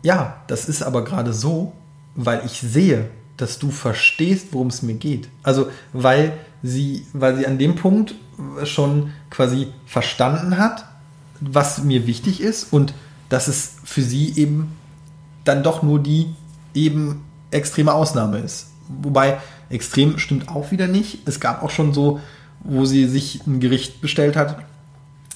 [0.02, 1.72] ja, das ist aber gerade so,
[2.14, 5.28] weil ich sehe, dass du verstehst, worum es mir geht.
[5.42, 6.32] Also, weil
[6.62, 8.14] sie, weil sie an dem Punkt
[8.64, 10.84] schon quasi verstanden hat,
[11.40, 12.94] was mir wichtig ist und
[13.28, 14.77] dass es für sie eben
[15.48, 16.34] dann doch nur die
[16.74, 18.68] eben extreme Ausnahme ist.
[18.88, 19.38] Wobei
[19.70, 21.26] extrem stimmt auch wieder nicht.
[21.26, 22.20] Es gab auch schon so,
[22.60, 24.58] wo sie sich ein Gericht bestellt hat,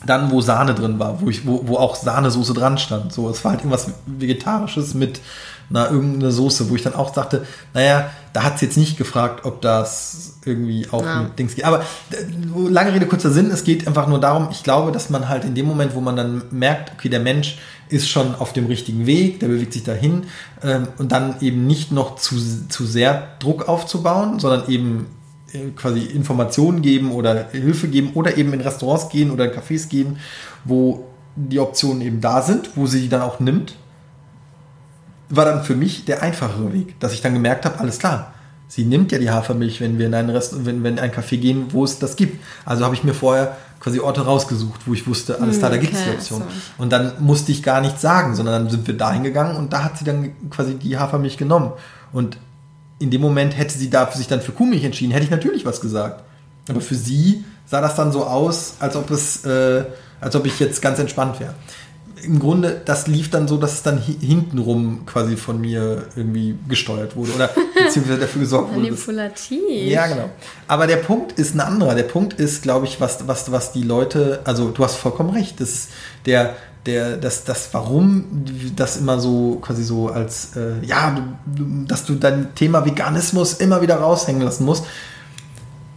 [0.07, 3.13] dann wo Sahne drin war, wo, ich, wo, wo auch Sahnesoße dran stand.
[3.13, 5.21] So, es war halt irgendwas Vegetarisches mit
[5.71, 9.45] na, irgendeine Soße, wo ich dann auch dachte, naja, da hat sie jetzt nicht gefragt,
[9.45, 11.23] ob das irgendwie auch ja.
[11.23, 11.65] mit Dings geht.
[11.65, 15.29] Aber äh, lange Rede, kurzer Sinn, es geht einfach nur darum, ich glaube, dass man
[15.29, 17.59] halt in dem Moment, wo man dann merkt, okay, der Mensch
[17.93, 20.24] ist schon auf dem richtigen Weg, der bewegt sich dahin
[20.62, 22.36] ähm, und dann eben nicht noch zu,
[22.68, 25.07] zu sehr Druck aufzubauen, sondern eben
[25.53, 30.16] äh, quasi Informationen geben oder Hilfe geben oder eben in Restaurants gehen oder Cafés gehen,
[30.64, 33.74] wo die Optionen eben da sind, wo sie die dann auch nimmt
[35.34, 38.34] war dann für mich der einfachere Weg, dass ich dann gemerkt habe, alles klar,
[38.68, 41.66] sie nimmt ja die Hafermilch, wenn wir in ein Rest, wenn, wenn ein Café gehen,
[41.70, 42.38] wo es das gibt.
[42.66, 45.93] Also habe ich mir vorher quasi Orte rausgesucht, wo ich wusste, alles klar, da gibt
[45.93, 46.43] es okay, die Option.
[46.43, 46.83] So.
[46.83, 49.83] Und dann musste ich gar nichts sagen, sondern dann sind wir dahin gegangen und da
[49.83, 51.72] hat sie dann quasi die Hafermilch genommen.
[52.12, 52.39] Und
[53.01, 55.80] in dem Moment hätte sie da sich dann für Kuhmilch entschieden, hätte ich natürlich was
[55.80, 56.22] gesagt.
[56.68, 59.85] Aber für sie sah das dann so aus, als ob es, äh,
[60.20, 61.55] als ob ich jetzt ganz entspannt wäre
[62.25, 67.16] im Grunde, das lief dann so, dass es dann hintenrum quasi von mir irgendwie gesteuert
[67.16, 67.51] wurde oder
[67.85, 68.91] beziehungsweise dafür gesorgt wurde.
[68.91, 69.61] Manipulativ.
[69.70, 70.31] ja, genau.
[70.68, 71.95] Aber der Punkt ist ein anderer.
[71.95, 75.61] Der Punkt ist, glaube ich, was, was, was die Leute, also du hast vollkommen recht,
[75.61, 75.91] das ist
[76.27, 76.57] der,
[76.87, 78.45] der, das, das, warum
[78.77, 81.16] das immer so quasi so als, äh, ja,
[81.47, 84.85] du, dass du dein Thema Veganismus immer wieder raushängen lassen musst,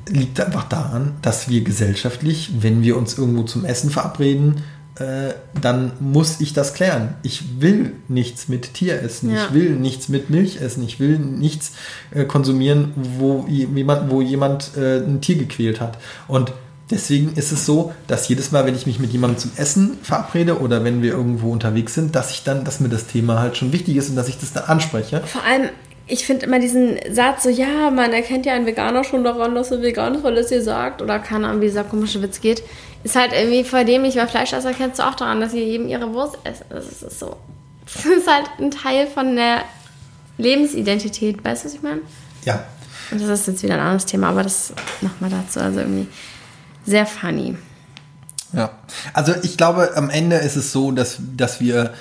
[0.07, 4.63] liegt einfach daran, dass wir gesellschaftlich, wenn wir uns irgendwo zum Essen verabreden,
[4.99, 7.15] äh, dann muss ich das klären.
[7.21, 9.45] Ich will nichts mit Tier essen, ja.
[9.45, 11.73] ich will nichts mit Milch essen, ich will nichts
[12.11, 15.97] äh, konsumieren, wo jemand, wo jemand äh, ein Tier gequält hat.
[16.27, 16.53] Und
[16.89, 20.59] deswegen ist es so, dass jedes Mal, wenn ich mich mit jemandem zum Essen verabrede
[20.59, 23.73] oder wenn wir irgendwo unterwegs sind, dass ich dann, dass mir das Thema halt schon
[23.73, 25.21] wichtig ist und dass ich das dann anspreche.
[25.25, 25.69] Vor allem,
[26.07, 29.71] ich finde immer diesen Satz so, ja, man erkennt ja einen Veganer schon daran, dass
[29.71, 31.01] er vegan ist, weil er es dir sagt.
[31.01, 32.63] Oder keine Ahnung, wie dieser komische Witz geht.
[33.03, 35.87] Ist halt irgendwie vor dem ich bei Fleischesser kennst du auch daran, dass sie eben
[35.87, 36.65] ihre Wurst essen.
[36.69, 37.35] Das ist so.
[37.85, 39.61] Das ist halt ein Teil von der
[40.37, 41.43] Lebensidentität.
[41.43, 42.01] Weißt du, was ich meine?
[42.43, 42.63] Ja.
[43.11, 45.59] Und das ist jetzt wieder ein anderes Thema, aber das nochmal dazu.
[45.59, 46.07] Also irgendwie
[46.85, 47.55] sehr funny.
[48.53, 48.71] Ja.
[49.13, 51.93] Also ich glaube, am Ende ist es so, dass, dass wir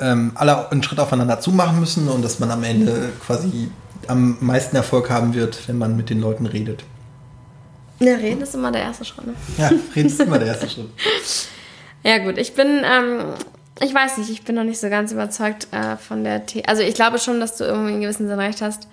[0.00, 3.70] ähm, alle einen Schritt aufeinander zumachen müssen und dass man am Ende quasi
[4.06, 6.84] am meisten Erfolg haben wird, wenn man mit den Leuten redet.
[8.00, 9.26] Ja, reden ist immer der erste Schritt.
[9.26, 9.34] Ne?
[9.58, 10.88] Ja, reden ist immer der erste Schritt.
[12.02, 13.34] Ja gut, ich bin, ähm,
[13.80, 16.82] ich weiß nicht, ich bin noch nicht so ganz überzeugt äh, von der The Also
[16.82, 18.88] ich glaube schon, dass du irgendwie in gewissem Sinne recht hast.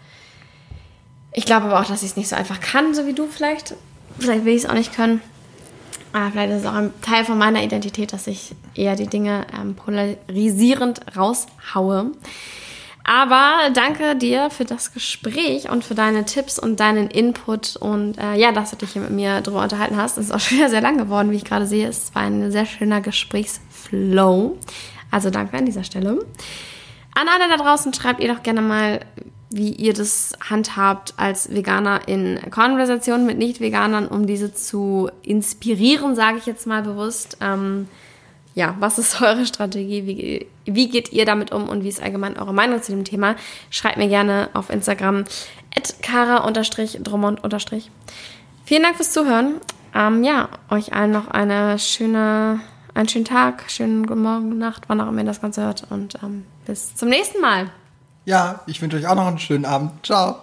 [1.31, 3.75] Ich glaube aber auch, dass ich es nicht so einfach kann, so wie du vielleicht.
[4.19, 5.21] Vielleicht will ich es auch nicht können.
[6.17, 9.45] Aber vielleicht ist es auch ein Teil von meiner Identität, dass ich eher die Dinge
[9.55, 12.11] ähm, polarisierend raushaue.
[13.03, 18.33] Aber danke dir für das Gespräch und für deine Tipps und deinen Input und äh,
[18.33, 20.17] ja, dass du dich hier mit mir drüber unterhalten hast.
[20.17, 21.87] Es ist auch schon wieder sehr lang geworden, wie ich gerade sehe.
[21.87, 24.57] Es war ein sehr schöner Gesprächsflow.
[25.11, 26.25] Also danke an dieser Stelle.
[27.13, 29.01] An alle da draußen schreibt ihr doch gerne mal,
[29.49, 36.37] wie ihr das handhabt als Veganer in Konversationen mit Nicht-Veganern, um diese zu inspirieren, sage
[36.37, 37.37] ich jetzt mal bewusst.
[37.39, 37.87] Ähm,
[38.55, 40.05] ja, was ist eure Strategie?
[40.05, 43.35] Wie, wie geht ihr damit um und wie ist allgemein eure Meinung zu dem Thema?
[43.69, 45.23] Schreibt mir gerne auf Instagram
[46.01, 47.41] kara-drummond.
[48.65, 49.61] Vielen Dank fürs Zuhören.
[49.95, 52.59] Ähm, ja, euch allen noch eine schöne,
[52.93, 56.15] einen schönen Tag, schönen guten Morgen, Nacht, wann auch immer ihr das Ganze hört und
[56.21, 57.69] ähm, bis zum nächsten Mal.
[58.27, 60.05] Ja, ich wünsche euch auch noch einen schönen Abend.
[60.05, 60.35] Ciao.